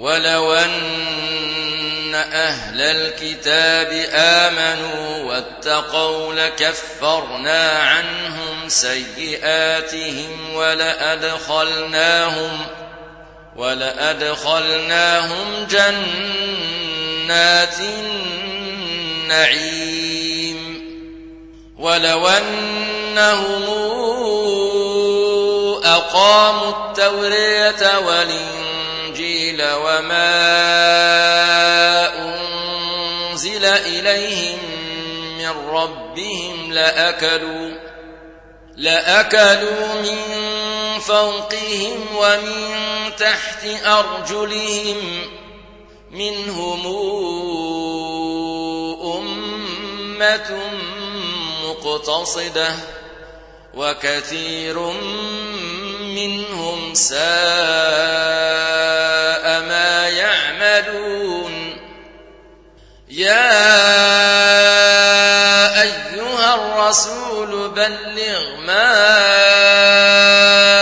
ولو 0.00 0.52
أن 0.52 2.14
أهل 2.14 2.80
الكتاب 2.80 4.06
آمنوا 4.14 5.24
واتقوا 5.24 6.34
لكفرنا 6.34 7.68
عنهم 7.68 8.68
سيئاتهم 8.68 10.54
ولأدخلناهم 10.54 11.86
ولأدخلناهم 13.56 14.86
جنات 15.70 16.16
النعيم 19.20 19.80
ولو 21.78 22.28
أنهم 22.28 23.64
أقاموا 25.84 26.70
التورية 26.70 27.98
والإنجيل 27.98 28.69
وما 29.60 30.30
أنزل 32.18 33.64
إليهم 33.64 34.58
من 35.38 35.68
ربهم 35.68 36.72
لأكلوا 36.72 37.90
لأكلوا 38.76 39.94
من 40.02 40.18
فوقهم 41.00 42.06
ومن 42.16 42.72
تحت 43.18 43.64
أرجلهم 43.86 44.96
منهم 46.10 46.86
أمة 49.04 50.58
مقتصدة 51.64 52.99
وكثير 53.74 54.78
منهم 56.00 56.94
ساء 56.94 57.20
ما 59.60 60.08
يعملون. 60.08 61.76
يا 63.10 63.82
أيها 65.82 66.54
الرسول 66.54 67.70
بلغ 67.70 68.56
ما 68.56 68.90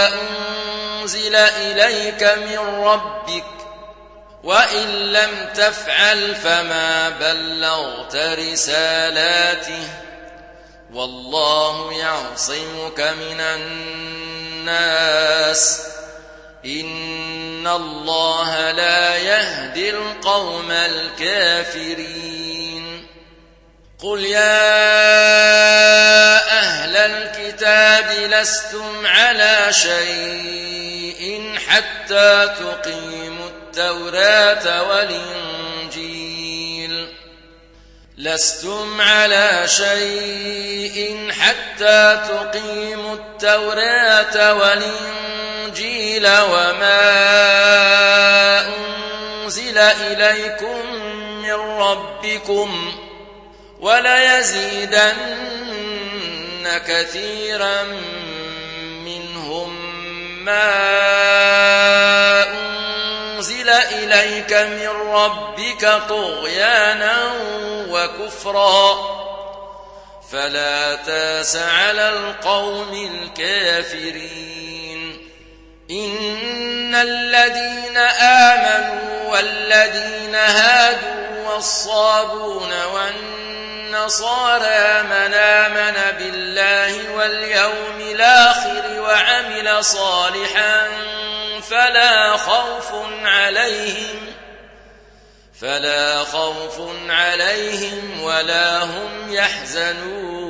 أنزل 0.08 1.36
إليك 1.36 2.22
من 2.22 2.58
ربك 2.58 3.44
وإن 4.44 4.88
لم 5.12 5.48
تفعل 5.54 6.34
فما 6.34 7.08
بلغت 7.08 8.16
رسالاته. 8.16 9.88
والله 10.94 11.92
يعصمك 11.92 13.00
من 13.00 13.40
الناس. 13.40 15.08
إن 16.64 17.66
الله 17.66 18.70
لا 18.70 19.16
يهدي 19.16 19.90
القوم 19.90 20.70
الكافرين. 20.70 22.38
قل 24.02 24.24
يا 24.24 24.38
أهل 26.58 26.96
الكتاب 26.96 28.10
لستم 28.30 29.06
على 29.06 29.66
شيء 29.70 31.58
حتى 31.68 32.48
تقيموا 32.60 33.48
التوراة 33.48 34.82
والإنجيل. 34.82 36.27
لستم 38.18 39.00
على 39.00 39.62
شيء 39.66 41.28
حتى 41.40 42.20
تقيموا 42.28 43.14
التوراة 43.14 44.54
والإنجيل 44.54 46.26
وما 46.26 46.98
أنزل 48.66 49.78
إليكم 49.78 50.94
من 51.42 51.52
ربكم 51.52 52.94
وليزيدن 53.80 55.14
كثيرا 56.86 57.82
منهم 59.04 59.76
ما 60.44 60.72
أنزل 62.42 62.77
إليك 63.70 64.52
من 64.52 64.88
ربك 64.88 66.00
طغيانا 66.08 67.32
وكفرا. 67.88 68.98
فلا 70.32 70.94
تاس 70.94 71.56
على 71.56 72.08
القوم 72.08 73.10
الكافرين. 73.38 75.28
إن 75.90 76.94
الذين 76.94 77.96
آمنوا 78.20 79.28
والذين 79.28 80.34
هادوا 80.34 81.48
والصابون 81.48 82.84
والنصارى 83.92 85.02
من 85.02 85.34
آمن 85.34 86.18
بالله 86.18 87.14
واليوم 87.14 88.00
الآخر 88.00 89.00
وعمل 89.00 89.84
صالحا 89.84 90.88
فلا 91.60 92.36
خوف 92.36 92.92
عليهم 93.24 94.32
فلا 95.60 96.24
خوف 96.24 96.80
عليهم 97.08 98.20
ولا 98.22 98.82
هم 98.82 99.32
يحزنون. 99.32 100.48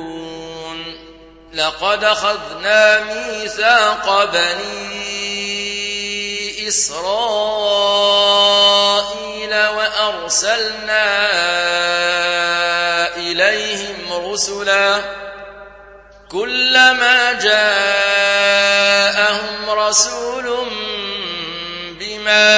لقد 1.53 2.03
أخذنا 2.03 2.99
ميثاق 2.99 4.23
بني 4.25 4.99
إسرائيل 6.67 7.69
وأرسلنا 9.67 11.05
إليهم 13.17 14.31
رسلا 14.31 15.01
كلما 16.31 17.33
جاءهم 17.33 18.49
رسول 19.69 20.38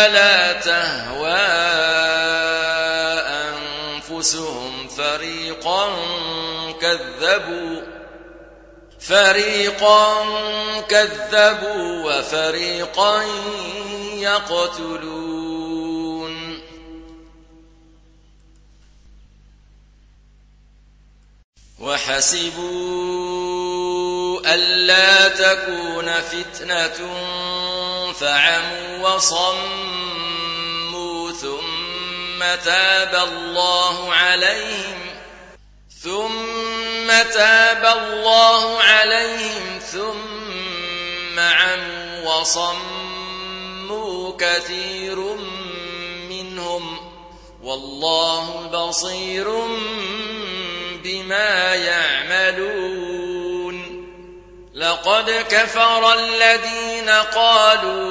لا 0.07 0.53
تهوى 0.53 1.33
أنفسهم 4.09 4.87
فريقا 4.87 5.89
كذبوا 6.81 7.81
فريقا 8.99 10.25
كذبوا 10.89 12.19
وفريقا 12.19 13.23
يقتلون. 14.13 15.41
وحسبوا 22.61 23.21
ألا 24.53 25.27
تكون 25.27 26.11
فتنة 26.21 26.99
فعموا 28.13 29.07
وصموا 29.07 29.61
ثم 31.31 32.39
تاب 32.65 33.15
الله 33.29 34.13
عليهم 34.13 34.99
ثم 36.03 37.07
تاب 37.33 37.85
الله 37.97 38.81
عليهم 38.83 39.79
ثم 39.79 41.39
عموا 41.39 42.01
وصموا 42.39 44.31
كثير 44.39 45.19
منهم 46.29 46.97
والله 47.63 48.69
بصير 48.73 49.47
بما 51.03 51.75
يعملون 51.75 53.10
لقد 54.91 55.31
كفر 55.49 56.13
الذين 56.13 57.09
قالوا 57.09 58.03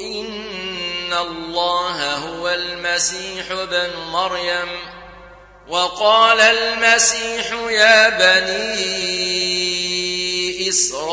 إن 0.00 1.12
الله 1.12 2.14
هو 2.14 2.48
المسيح 2.48 3.52
بن 3.52 3.90
مريم 4.12 4.68
وقال 5.68 6.40
المسيح 6.40 7.52
يا 7.52 8.08
بني 8.08 9.02
إسرائيل 10.68 11.06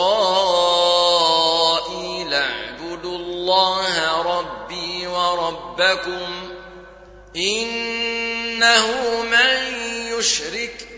اعبدوا 2.34 3.18
الله 3.18 4.22
ربي 4.22 5.08
وربكم 5.08 6.50
إنه 7.36 8.88
من 9.24 9.80
يشرك 10.18 10.59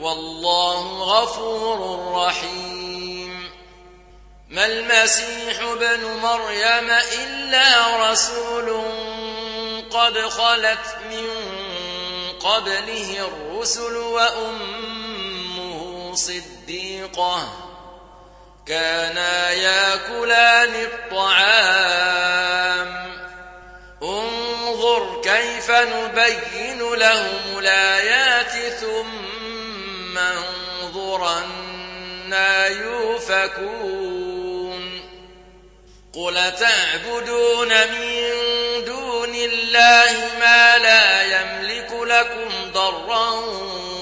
والله 0.00 1.02
غفور 1.02 2.12
رحيم. 2.26 3.50
ما 4.48 4.66
المسيح 4.66 5.64
بن 5.80 6.04
مريم 6.22 6.90
إلا 6.90 7.96
رسول 8.10 8.82
قد 9.90 10.18
خلت 10.18 10.96
من 11.10 11.28
قبله 12.40 13.28
الرسل 13.28 13.96
وأمه 13.96 15.02
صديقة. 16.14 17.48
كانا 18.66 19.50
ياكلان 19.50 20.74
الطعام. 20.74 22.16
انظر 24.02 25.20
كيف 25.22 25.70
نبين 25.70 26.94
لهم 26.94 27.58
الآيات 27.58 28.72
ثم 28.72 29.35
انظر 30.18 31.38
أنا 31.38 32.66
يوفكون. 32.66 34.36
قل 36.12 36.56
تعبدون 36.56 37.68
من 37.68 38.30
دون 38.84 39.34
الله 39.34 40.30
ما 40.40 40.78
لا 40.78 41.22
يملك 41.22 41.92
لكم 41.92 42.72
ضرا 42.72 43.30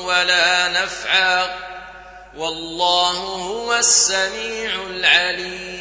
ولا 0.04 0.68
نفعا. 0.68 1.58
والله 2.36 3.18
هو 3.18 3.74
السميع 3.74 4.74
العليم. 4.86 5.74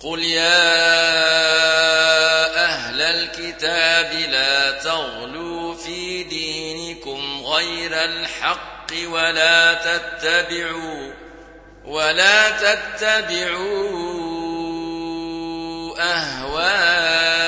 قل 0.00 0.22
يا 0.22 1.48
الكتاب 3.10 4.12
لا 4.30 4.70
تغلوا 4.70 5.74
في 5.74 6.22
دينكم 6.22 7.42
غير 7.46 8.04
الحق 8.04 8.92
ولا 9.06 9.74
تتبعوا 9.74 11.12
ولا 11.84 12.50
تتبعوا 12.50 13.98
أهواء 16.00 17.38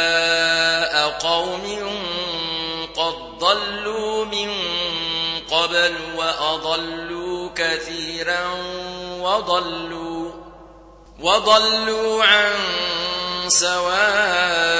قوم 1.11 1.90
قد 2.96 3.14
ضلوا 3.38 4.24
من 4.24 4.50
قبل 5.50 5.94
وأضلوا 6.16 7.50
كثيرا 7.56 8.44
وضلوا 9.20 10.30
وضلوا 11.20 12.24
عن 12.24 12.52
سواء 13.48 14.79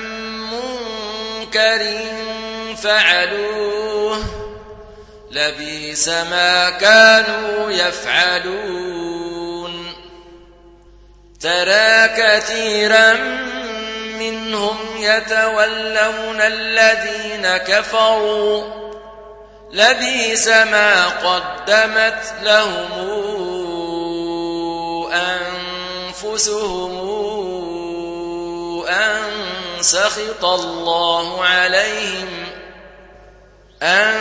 منكر 1.55 1.85
فعلوه 2.75 4.23
لبيس 5.31 6.09
ما 6.09 6.69
كانوا 6.69 7.71
يفعلون 7.71 9.11
ترى 11.39 12.07
كثيرا 12.07 13.13
منهم 14.19 14.77
يتولون 14.97 16.41
الذين 16.41 17.57
كفروا 17.57 18.63
لبيس 19.71 20.47
ما 20.47 21.07
قدمت 21.07 22.33
لهم 22.43 22.91
أنفسهم 26.13 26.91
أن 28.87 29.40
سخط 29.81 30.45
الله 30.45 31.45
عليهم 31.45 32.47
أن 33.81 34.13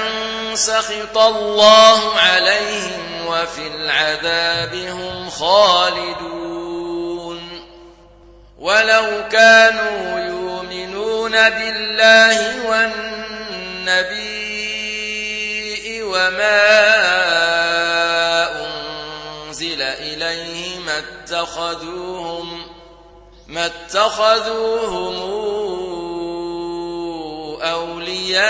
سخط 0.55 1.19
الله 1.19 2.15
عليهم 2.15 3.27
وفي 3.27 3.67
العذاب 3.67 4.75
هم 4.75 5.31
خالدون. 5.31 6.71
ولو 8.59 9.29
كانوا 9.33 10.21
يؤمنون 10.21 11.33
بالله 11.33 12.67
والنبي 12.67 14.41
وما 16.03 16.61
أنزل 18.67 19.83
إليه 19.83 20.79
ما 20.79 20.99
اتخذوهم 20.99 22.70
ما 23.51 23.67
اتخذوهم 23.67 25.17
أولياء 27.63 28.47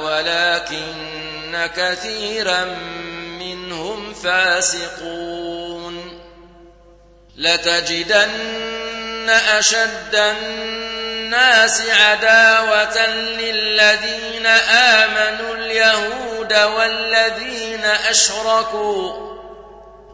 ولكن 0.00 1.70
كثيرا 1.76 2.64
منهم 3.38 4.14
فاسقون. 4.14 6.20
لتجدن 7.36 9.30
أشد 9.30 10.14
الناس 10.14 11.80
عداوة 11.80 13.06
للذين 13.16 14.46
آمنوا 14.70 15.54
اليهود 15.54 16.52
والذين 16.52 17.84
أشركوا 17.84 19.33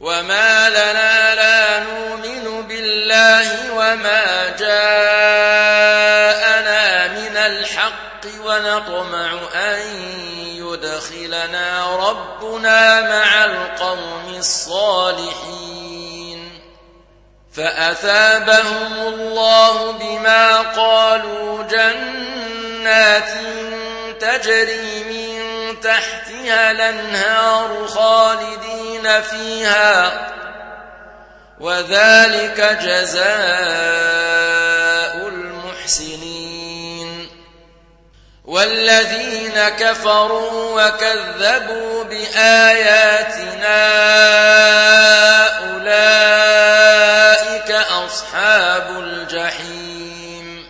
وما 0.00 0.70
لنا 0.70 1.34
لا 1.34 1.78
نؤمن 1.78 2.62
بالله 2.68 3.72
وما 3.72 4.48
جاءنا 4.58 5.86
من 7.08 7.36
الحق 7.36 8.26
ونطمع 8.44 9.38
أن 9.54 9.80
يدخلنا 10.56 11.96
ربنا 11.96 13.00
مع 13.00 13.44
القوم 13.44 14.34
الصالحين 14.38 15.76
فأثابهم 17.54 18.92
الله 18.92 19.92
بما 19.92 20.58
قالوا 20.58 21.62
جنات 21.62 23.30
تجري 24.20 25.04
من 25.04 25.25
تحتها 25.86 26.70
الأنهار 26.70 27.86
خالدين 27.86 29.22
فيها 29.22 30.26
وذلك 31.60 32.78
جزاء 32.82 33.26
المحسنين. 35.28 37.28
والذين 38.44 39.68
كفروا 39.68 40.82
وكذبوا 40.82 42.04
بآياتنا 42.04 43.86
أولئك 45.72 47.70
أصحاب 47.70 48.90
الجحيم. 48.90 50.68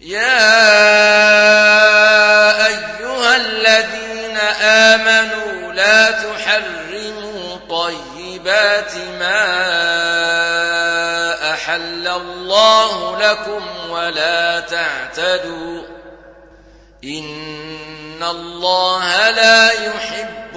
يا 0.00 1.31
آمنوا 4.94 5.72
لا 5.72 6.10
تحرموا 6.10 7.56
طيبات 7.70 8.96
ما 9.18 9.42
أحل 11.54 12.08
الله 12.08 13.18
لكم 13.18 13.62
ولا 13.90 14.60
تعتدوا 14.60 15.82
إن 17.04 18.22
الله 18.22 19.30
لا 19.30 19.72
يحب 19.72 20.56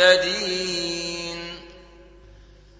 المعتدين 0.00 1.06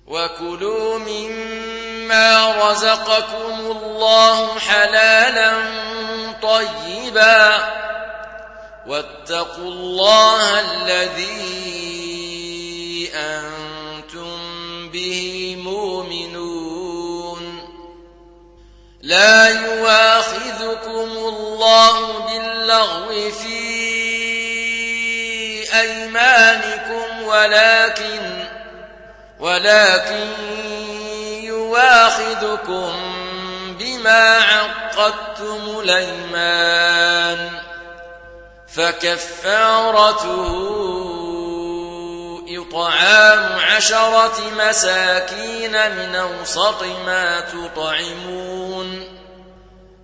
وكلوا 0.07 0.99
مما 0.99 2.55
رزقكم 2.71 3.61
الله 3.61 4.59
حلالا 4.59 5.53
طيبا 6.43 7.77
واتقوا 8.87 9.65
الله 9.65 10.61
الذي 10.61 11.47
أنتم 13.15 14.39
به 14.91 15.57
مؤمنون. 15.59 17.43
لا 19.03 19.49
يواخذكم 19.49 21.11
الله 21.17 22.19
باللغو 22.27 23.31
في 23.31 23.67
أيمانكم 25.81 27.23
ولكن 27.23 28.45
ولكن 29.41 30.29
يواخذكم 31.45 32.93
بما 33.79 34.39
عقدتم 34.39 35.81
الأيمان. 35.81 37.67
فكفارته 38.77 40.37
إطعام 42.49 43.59
عشرة 43.59 44.35
مساكين 44.59 45.71
من 45.73 46.15
أوسط 46.15 46.83
ما 47.07 47.41
تطعمون 47.41 49.17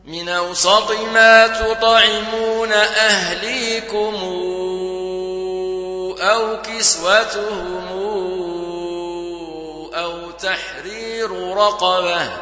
من 0.04 0.28
أوسط 0.28 0.90
ما 1.14 1.46
تطعمون 1.46 2.72
أهليكم 2.72 4.14
أو 6.20 6.62
كسوتهم 6.62 7.88
أو 9.94 10.30
تحرير 10.30 11.54
رقبة 11.56 12.41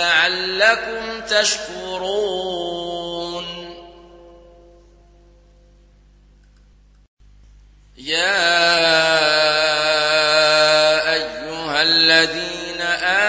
لعلكم 0.00 1.20
تشكرون. 1.20 3.00
يا 7.96 8.40
أيها 11.12 11.82
الذين 11.82 12.80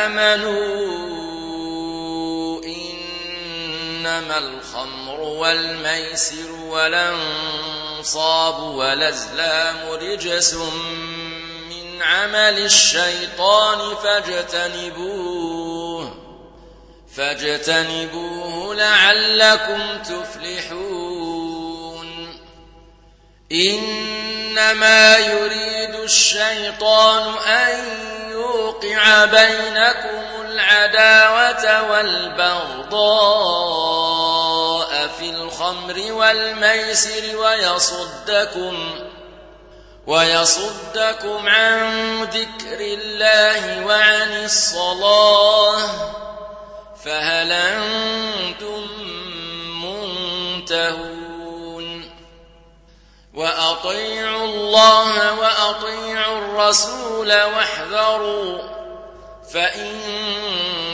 آمنوا 0.02 0.62
إنما 2.64 4.38
الخمر 4.38 5.20
والميسر 5.20 6.52
والأنصاب 6.70 8.60
والأزلام 8.60 9.90
رجس 9.92 10.54
من 11.70 12.02
عمل 12.02 12.60
الشيطان 12.60 13.96
فاجتنبوه. 13.96 15.42
فاجتنبوه 17.16 18.76
لعلكم 18.76 20.02
تفلحون. 20.02 21.62
إنما 23.52 25.18
يريد 25.18 25.96
الشيطان 25.96 27.38
أن 27.38 27.84
يوقع 28.32 29.26
بينكم 29.26 30.42
العداوة 30.46 31.92
والبغضاء 31.92 32.92
في 35.08 35.30
الخمر 35.30 36.12
والميسر 36.12 37.38
ويصدكم 37.38 38.96
ويصدكم 40.08 41.50
عن 41.50 42.24
ذكر 42.24 42.80
الله 42.80 43.86
وعن 43.86 44.44
الصلاة. 44.44 46.22
فهل 47.06 47.52
أنتم 47.52 48.88
منتهون؟ 49.84 51.32
وأطيعوا 53.34 54.46
الله 54.46 55.40
وأطيعوا 55.40 56.38
الرسول 56.38 57.28
واحذروا 57.28 58.62
فإن 59.54 59.98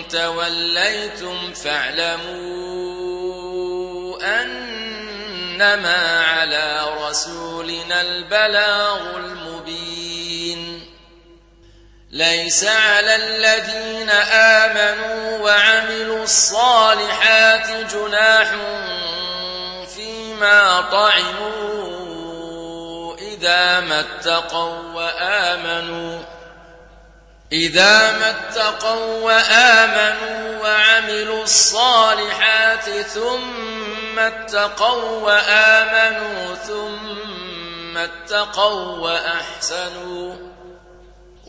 توليتم 0.10 1.54
فاعلموا 1.54 2.58
أنما 4.42 6.24
على 6.26 6.86
رسولنا 7.08 8.02
البلاغ 8.02 9.18
المبين. 9.18 9.87
ليس 12.12 12.64
على 12.64 13.16
الذين 13.16 14.10
آمنوا 14.32 15.38
وعملوا 15.38 16.24
الصالحات 16.24 17.68
جناح 17.94 18.48
فيما 19.96 20.82
طعموا 20.92 21.98
إذا 23.18 23.80
ما 23.80 24.00
اتقوا 24.00 24.80
وآمنوا 24.94 26.20
إذا 27.52 28.12
ما 28.12 28.30
اتقوا 28.30 29.24
وآمنوا 29.24 30.64
وعملوا 30.64 31.44
الصالحات 31.44 32.90
ثم 32.90 34.20
اتقوا 34.20 35.20
وآمنوا 35.20 36.56
ثم 36.56 37.98
اتقوا 37.98 38.98
وأحسنوا 38.98 40.47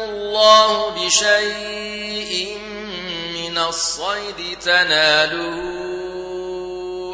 الله 0.01 0.91
بشيء 0.91 2.59
من 3.35 3.59
الصيد 3.59 4.59
تناله 4.61 6.12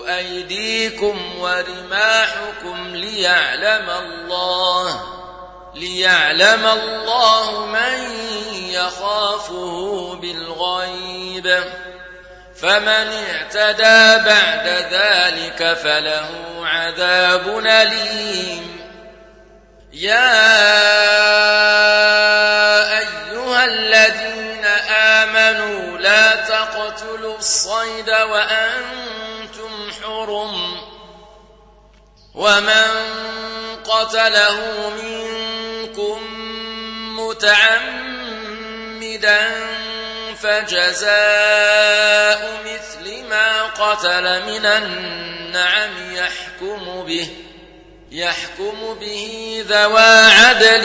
أيديكم 0.08 1.38
ورماحكم 1.38 2.96
ليعلم 2.96 3.90
الله 3.90 5.02
ليعلم 5.74 6.66
الله 6.66 7.66
من 7.66 8.10
يخافه 8.70 10.14
بالغيب. 10.14 11.64
فمن 12.60 13.12
اعتدى 13.12 14.24
بعد 14.24 14.66
ذلك 14.90 15.78
فله 15.82 16.28
عذاب 16.62 17.58
أليم. 17.58 18.78
يا 19.92 20.88
أيها 23.58 23.64
الذين 23.64 24.64
آمنوا 24.94 25.98
لا 25.98 26.36
تقتلوا 26.36 27.38
الصيد 27.38 28.10
وأنتم 28.10 29.90
حرم. 30.02 30.76
ومن 32.34 32.88
قتله 33.84 34.90
منكم 35.02 36.18
متعمدا 37.20 38.18
فجزاء 40.42 41.08
مثل 42.64 43.24
ما 43.24 43.62
قتل 43.62 44.42
من 44.42 44.66
النعم 44.66 46.14
يحكم 46.14 47.04
به 47.06 47.28
يحكم 48.10 48.94
به 49.00 49.64
ذوى 49.68 50.32
عدل 50.32 50.84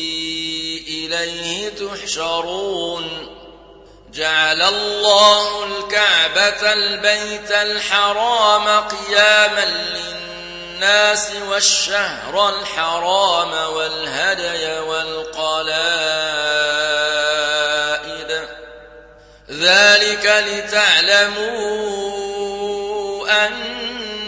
إليه 1.13 1.69
تحشرون. 1.69 3.37
جعل 4.13 4.61
الله 4.61 5.65
الكعبة 5.65 6.73
البيت 6.73 7.51
الحرام 7.51 8.79
قياما 8.87 9.65
للناس 9.65 11.31
والشهر 11.49 12.49
الحرام 12.49 13.73
والهدي 13.73 14.79
والقلائد. 14.79 15.91
ذلك 19.51 20.43
لتعلمون 20.47 22.00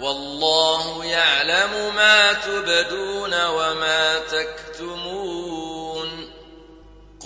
والله 0.00 1.04
يعلم 1.04 1.94
ما 1.94 2.32
تبدون 2.32 3.46
وما 3.46 4.18
تكتمون. 4.18 6.32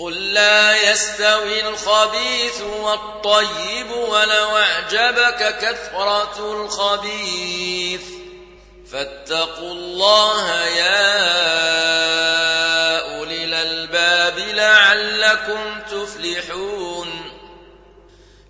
قل 0.00 0.32
لا 0.32 0.90
يستوي 0.90 1.68
الخبيث 1.68 2.60
والطيب 2.60 3.90
ولو 3.90 4.56
أعجبك 4.56 5.58
كثرة 5.60 6.38
الخبيث. 6.38 8.02
فاتقوا 8.92 9.72
الله 9.72 10.66
يا 10.66 11.18
أولي 13.18 13.44
الألباب 13.44 14.38
لعلكم 14.38 15.80
تفلحون. 15.90 17.32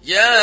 يا 0.05 0.43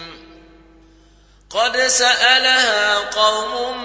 قد 1.53 1.77
سألها 1.77 2.97
قوم 2.97 3.77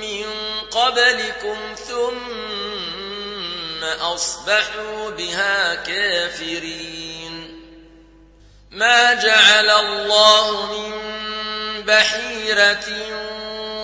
من 0.00 0.26
قبلكم 0.70 1.74
ثم 1.88 3.84
أصبحوا 3.84 5.10
بها 5.10 5.74
كافرين. 5.74 7.60
ما 8.70 9.14
جعل 9.14 9.70
الله 9.70 10.72
من 10.72 11.14
بحيرة 11.82 12.86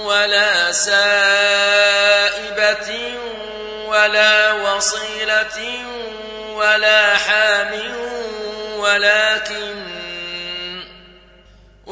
ولا 0.05 0.73
سائبة 0.73 2.11
ولا 3.87 4.53
وصيلة 4.53 5.85
ولا 6.55 7.17
حام 7.17 7.95
ولكن 8.77 9.90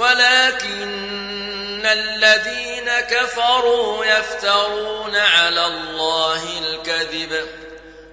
ولكن 0.09 1.87
الذين 1.87 3.01
كفروا 3.01 4.05
يفترون 4.05 5.17
على 5.17 5.67
الله 5.67 6.59
الكذب 6.59 7.49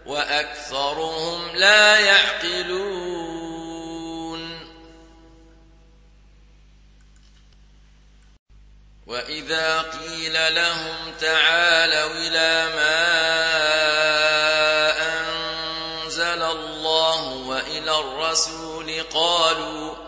وأكثرهم 0.06 1.56
لا 1.56 2.00
يعقلون. 2.00 3.56
وإذا 9.08 9.82
قيل 9.82 10.56
لهم 10.56 11.14
تعالوا 11.20 12.12
إلى 12.12 12.66
ما 12.76 13.06
أنزل 15.08 16.42
الله 16.42 17.24
وإلى 17.24 18.00
الرسول 18.00 19.04
قالوا 19.14 20.05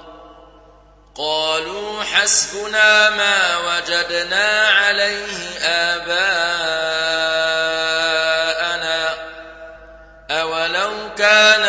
قالوا 1.17 2.03
حسبنا 2.03 3.09
ما 3.09 3.57
وجدنا 3.57 4.67
عليه 4.67 5.59
آباءنا 5.63 6.37
أولو 10.31 10.91
كان 11.17 11.63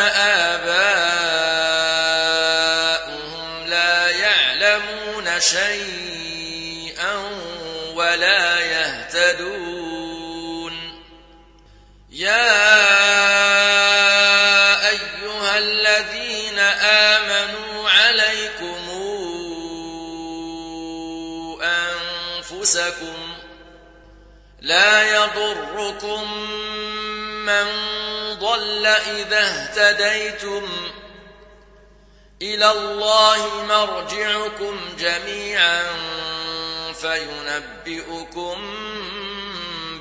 أنفسكم 22.68 23.16
لا 24.60 25.16
يضركم 25.16 26.32
من 27.46 27.66
ضل 28.38 28.86
إذا 28.86 29.38
اهتديتم 29.38 30.68
إلى 32.42 32.70
الله 32.70 33.64
مرجعكم 33.64 34.80
جميعا 34.98 35.84
فينبئكم 36.92 38.56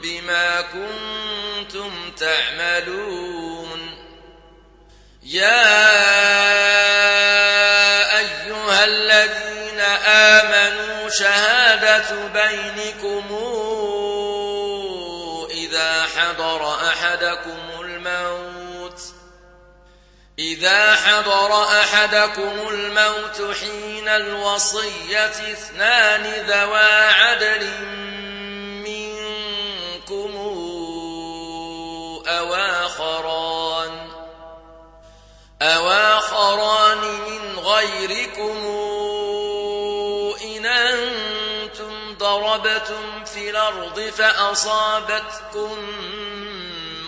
بما 0.01 0.61
كنتم 0.61 2.11
تعملون 2.17 3.97
يا 5.23 6.86
بينكم 12.33 13.25
إذا 15.51 16.03
حضر 16.03 16.75
أحدكم 16.89 17.81
الموت 17.81 19.01
إذا 20.39 20.95
حضر 20.95 21.63
أحدكم 21.63 22.67
الموت 22.69 23.55
حين 23.59 24.07
الوصية 24.07 25.25
اثنان 25.25 26.23
ذوى 26.23 27.09
عدل 27.09 27.67
منكم 28.83 30.37
أواخران 32.27 34.07
أواخران 35.61 36.97
من 36.97 37.59
غيركم 37.59 38.66
ضربتم 42.57 43.25
في 43.25 43.49
الأرض 43.49 43.99
فأصابتكم 43.99 45.77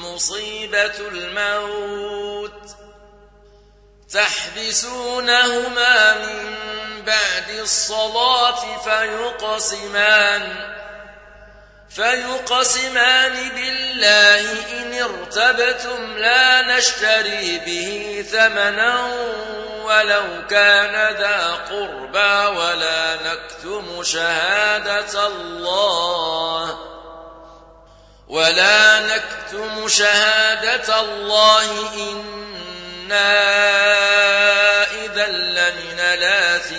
مصيبة 0.02 0.94
الموت 1.00 2.76
تحبسونهما 4.14 6.18
من 6.18 6.56
بعد 7.06 7.50
الصلاة 7.50 8.78
فيقسمان 8.78 10.76
فيقسمان 11.90 13.50
بالله 13.56 14.52
إن 14.72 15.02
ارتبتم 15.02 16.18
لا 16.18 16.62
نشتري 16.62 17.62
به 17.66 18.26
ثمنا 18.32 19.08
ولو 19.84 20.48
كان 20.50 21.16
ذا 21.16 21.58
قربى 21.70 22.60
ولا 22.60 23.16
نكتم 23.16 24.04
شهادة 24.04 25.28
الله 25.28 26.80
ولا 28.28 29.00
نكتم 29.00 29.88
شهادة 29.88 31.02
الله 31.02 31.90
إنا 31.96 33.40
إذا 35.06 35.28
لمن 35.28 36.00
الآثمين 36.00 36.79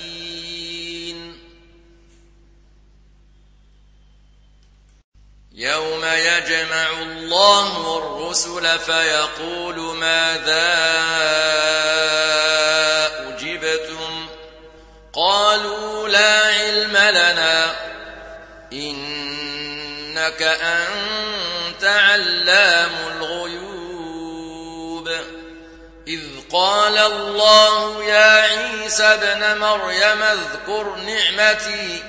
الله 7.41 7.97
الرسل 7.97 8.79
فيقول 8.79 9.79
ماذا 9.95 10.73
أجبتم؟ 13.29 14.27
قالوا 15.13 16.09
لا 16.09 16.39
علم 16.45 16.97
لنا. 16.97 17.75
إنك 18.73 20.41
أنت 20.41 21.83
علام 21.83 22.91
الغيوب. 23.17 25.09
إذ 26.07 26.21
قال 26.51 26.97
الله 26.97 28.03
يا 28.03 28.41
عيسى 28.41 29.03
ابن 29.03 29.59
مريم 29.59 30.23
اذكر 30.23 30.95
نعمتي. 30.95 32.03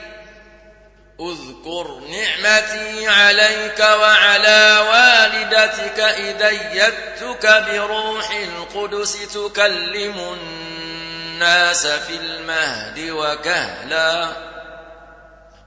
اذكر 1.31 2.01
نعمتي 2.11 3.09
عليك 3.09 3.81
وعلى 3.81 4.87
والدتك 4.91 6.01
إذ 6.01 6.43
أيدتك 6.43 7.65
بروح 7.71 8.31
القدس 8.31 9.35
تكلم 9.35 10.37
الناس 10.41 11.87
في 11.87 12.17
المهد 12.17 13.11
وكهلا. 13.11 14.29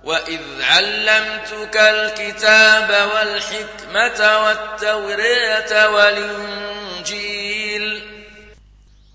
وإذ 0.04 0.42
علمتك 0.62 1.78
الكتاب 1.78 3.10
والحكمة 3.14 4.46
والتورية 4.46 5.90
والإنجيل 5.90 7.46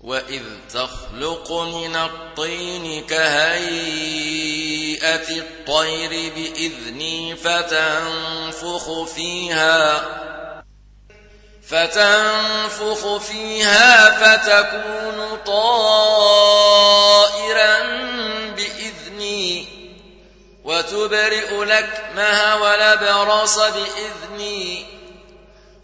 وإذ 0.03 0.43
تخلق 0.73 1.51
من 1.51 1.95
الطين 1.95 3.05
كهيئة 3.05 4.49
الطير 5.29 6.09
بإذني 6.09 7.35
فتنفخ 7.35 9.03
فيها 9.03 10.05
فتنفخ 11.67 13.17
فيها 13.17 14.09
فتكون 14.09 15.37
طائرا 15.45 16.51
بإذني 18.55 19.67
وتبرئ 20.63 21.63
لكمها 21.65 22.55
ولبرص 22.55 23.59
بإذني 23.59 24.85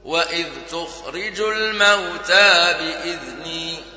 وإذ 0.05 0.47
تخرج 0.71 1.41
الموتى 1.41 2.75
بإذني 2.79 3.96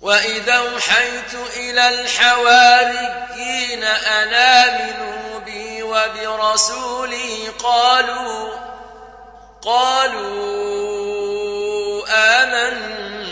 وإذا 0.00 0.54
أوحيت 0.54 1.34
إلى 1.56 1.88
الحواريين 1.88 3.84
أن 3.84 4.34
آمنوا 4.34 5.38
بي 5.40 5.82
وبرسولي 5.82 7.48
قالوا 7.48 8.56
قالوا 9.62 10.80
آمنا 12.42 13.22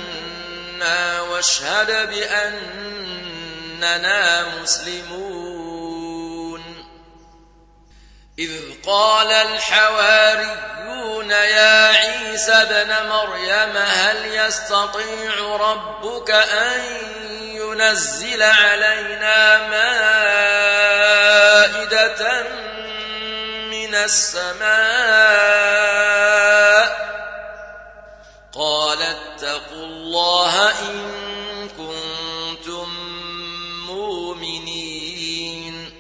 واشهد 1.21 2.11
بأننا 2.11 3.39
مسلمون. 4.63 5.59
إذ 8.39 8.53
قال 8.87 9.33
الحواريون 9.33 11.31
يا 11.31 11.98
عيسى 12.39 12.53
ابن 12.53 13.09
مريم 13.09 13.77
هل 13.77 14.35
يستطيع 14.35 15.57
ربك 15.57 16.31
أن 16.31 16.81
ينزل 17.43 18.43
علينا 18.43 19.69
مائدة 21.69 22.43
من 23.71 23.95
السماء؟ 23.95 24.69
قال 28.55 29.03
اتقوا 29.03 29.87
الله 29.87 30.71
إن 30.71 31.69
كنتم 31.69 32.89
مؤمنين. 33.87 35.93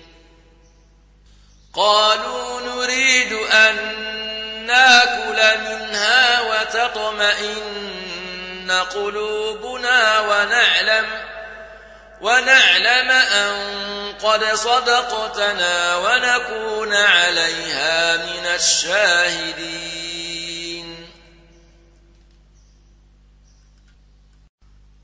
قالوا 1.74 2.60
نريد 2.60 3.32
أن 3.32 3.97
ناكل 4.78 5.40
منها 5.60 6.40
وتطمئن 6.40 7.58
قلوبنا 8.70 10.20
ونعلم 10.20 11.06
ونعلم 12.20 13.10
أن 13.10 13.52
قد 14.22 14.44
صدقتنا 14.44 15.96
ونكون 15.96 16.94
عليها 16.94 18.16
من 18.16 18.46
الشاهدين. 18.46 19.98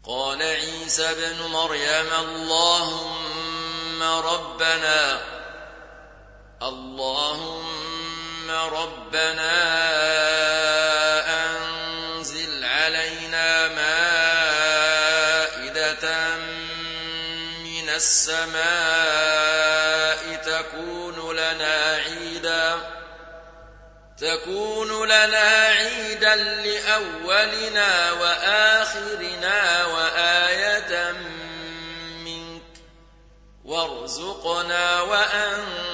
قال 0.06 0.42
عيسى 0.42 1.14
بن 1.14 1.42
مريم 1.46 2.12
اللهم 2.20 4.02
ربنا 4.02 5.20
اللهم 8.44 8.74
ربنا 8.74 9.56
أنزل 11.46 12.64
علينا 12.64 13.68
مائدة 14.88 16.04
من 17.64 17.88
السماء 17.88 18.64
تكون 20.36 21.36
لنا 21.36 21.96
عيدا 22.06 22.76
تكون 24.18 25.04
لنا 25.04 25.66
عيدا 25.66 26.36
لأولنا 26.36 28.12
وآخرنا 28.12 29.84
وآية 29.86 31.12
منك. 32.24 32.62
وارزقنا 33.64 35.00
وأنت 35.00 35.93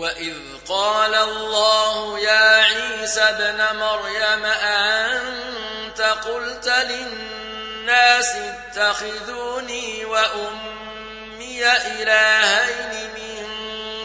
وإذ 0.00 0.34
قال 0.68 1.14
الله 1.14 2.18
يا 2.18 2.64
عيسى 2.64 3.20
ابن 3.20 3.76
مريم 3.78 4.44
أنت 4.44 6.00
قلت 6.00 6.68
للناس 6.68 8.34
اتخذوني 8.34 10.04
وأمي 10.04 11.66
إلهين 11.66 13.10
من 13.14 13.46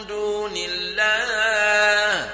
دون 0.06 0.56
الله 0.56 2.30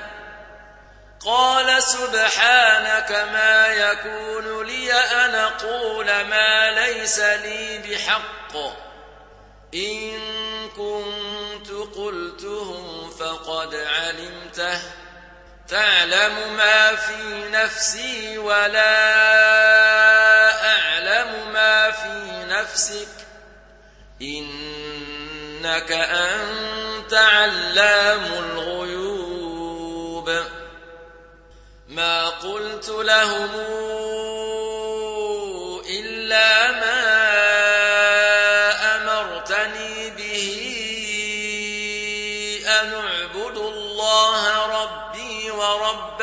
قال 1.25 1.83
سبحانك 1.83 3.11
ما 3.33 3.67
يكون 3.67 4.67
لي 4.67 4.93
أن 4.93 5.35
أقول 5.35 6.07
ما 6.07 6.71
ليس 6.71 7.19
لي 7.19 7.79
بحق 7.79 8.57
إن 9.75 10.21
كنت 10.77 11.71
قلته 11.97 12.92
فقد 13.23 13.75
علمته. 13.75 14.81
تعلم 15.69 16.57
ما 16.57 16.97
في 16.97 17.49
نفسي 17.49 18.39
ولا 18.39 18.95
أعلم 20.71 21.53
ما 21.53 21.91
في 21.91 22.45
نفسك. 22.49 23.09
إنك 24.23 25.93
أنت 25.93 27.15
علام 27.15 28.25
الغيوب. 28.25 30.43
ما 31.89 32.29
قلت 32.29 32.89
لهم 32.89 33.51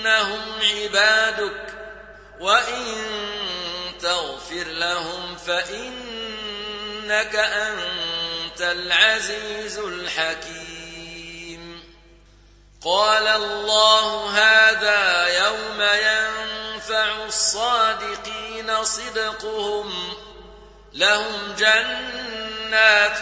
فإنهم 0.00 0.40
عبادك 0.62 1.74
وإن 2.40 2.94
تغفر 4.00 4.64
لهم 4.64 5.36
فإنك 5.36 7.36
أنت 7.36 8.60
العزيز 8.60 9.78
الحكيم. 9.78 11.84
قال 12.84 13.28
الله 13.28 14.30
هذا 14.30 15.26
يوم 15.44 15.82
ينفع 15.82 17.24
الصادقين 17.24 18.84
صدقهم 18.84 20.14
لهم 20.92 21.54
جنات 21.58 23.18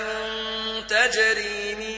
تجري 0.88 1.74
من 1.74 1.97